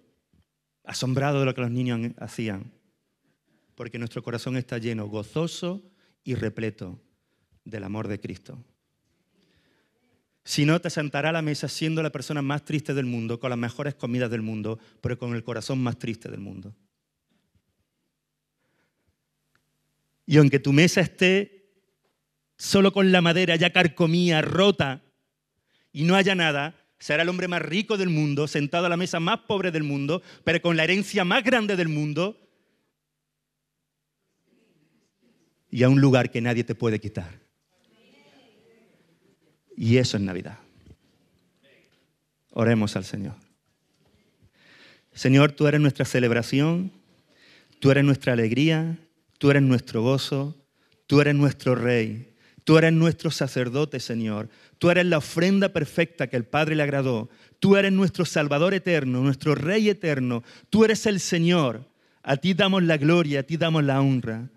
[0.83, 2.73] asombrados de lo que los niños hacían,
[3.77, 5.81] porque nuestro corazón está lleno, gozoso
[6.25, 7.01] y repleto
[7.65, 8.65] del amor de Cristo.
[10.45, 13.51] Si no, te sentará a la mesa siendo la persona más triste del mundo, con
[13.51, 16.75] las mejores comidas del mundo, pero con el corazón más triste del mundo.
[20.27, 21.60] Y aunque tu mesa esté
[22.61, 25.01] solo con la madera ya carcomía, rota,
[25.95, 29.19] y no haya nada, será el hombre más rico del mundo, sentado a la mesa
[29.19, 32.39] más pobre del mundo, pero con la herencia más grande del mundo,
[35.71, 37.41] y a un lugar que nadie te puede quitar.
[39.75, 40.59] Y eso es Navidad.
[42.51, 43.37] Oremos al Señor.
[45.15, 46.93] Señor, tú eres nuestra celebración,
[47.79, 48.99] tú eres nuestra alegría,
[49.39, 50.63] tú eres nuestro gozo,
[51.07, 52.30] tú eres nuestro rey,
[52.65, 54.49] tú eres nuestro sacerdote, Señor.
[54.79, 57.29] Tú eres la ofrenda perfecta que el Padre le agradó.
[57.59, 60.43] Tú eres nuestro Salvador eterno, nuestro Rey eterno.
[60.71, 61.87] Tú eres el Señor.
[62.23, 64.49] A ti damos la gloria, a ti damos la honra.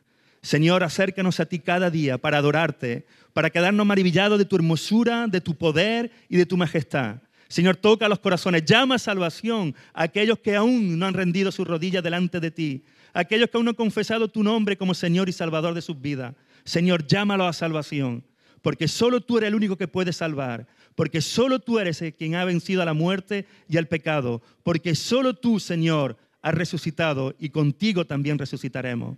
[0.41, 5.39] Señor, acércanos a ti cada día para adorarte, para quedarnos maravillados de tu hermosura, de
[5.39, 7.17] tu poder y de tu majestad.
[7.47, 11.67] Señor, toca los corazones, llama a salvación a aquellos que aún no han rendido sus
[11.67, 12.83] rodillas delante de ti,
[13.13, 16.01] a aquellos que aún no han confesado tu nombre como Señor y Salvador de sus
[16.01, 16.33] vidas.
[16.65, 18.23] Señor, llámalo a salvación,
[18.61, 22.45] porque solo tú eres el único que puede salvar, porque solo tú eres quien ha
[22.45, 28.05] vencido a la muerte y al pecado, porque solo tú, Señor, has resucitado y contigo
[28.05, 29.17] también resucitaremos.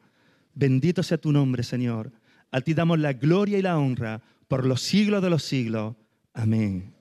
[0.54, 2.12] Bendito sea tu nombre, Señor.
[2.52, 5.96] A ti damos la gloria y la honra por los siglos de los siglos.
[6.34, 6.95] Amén.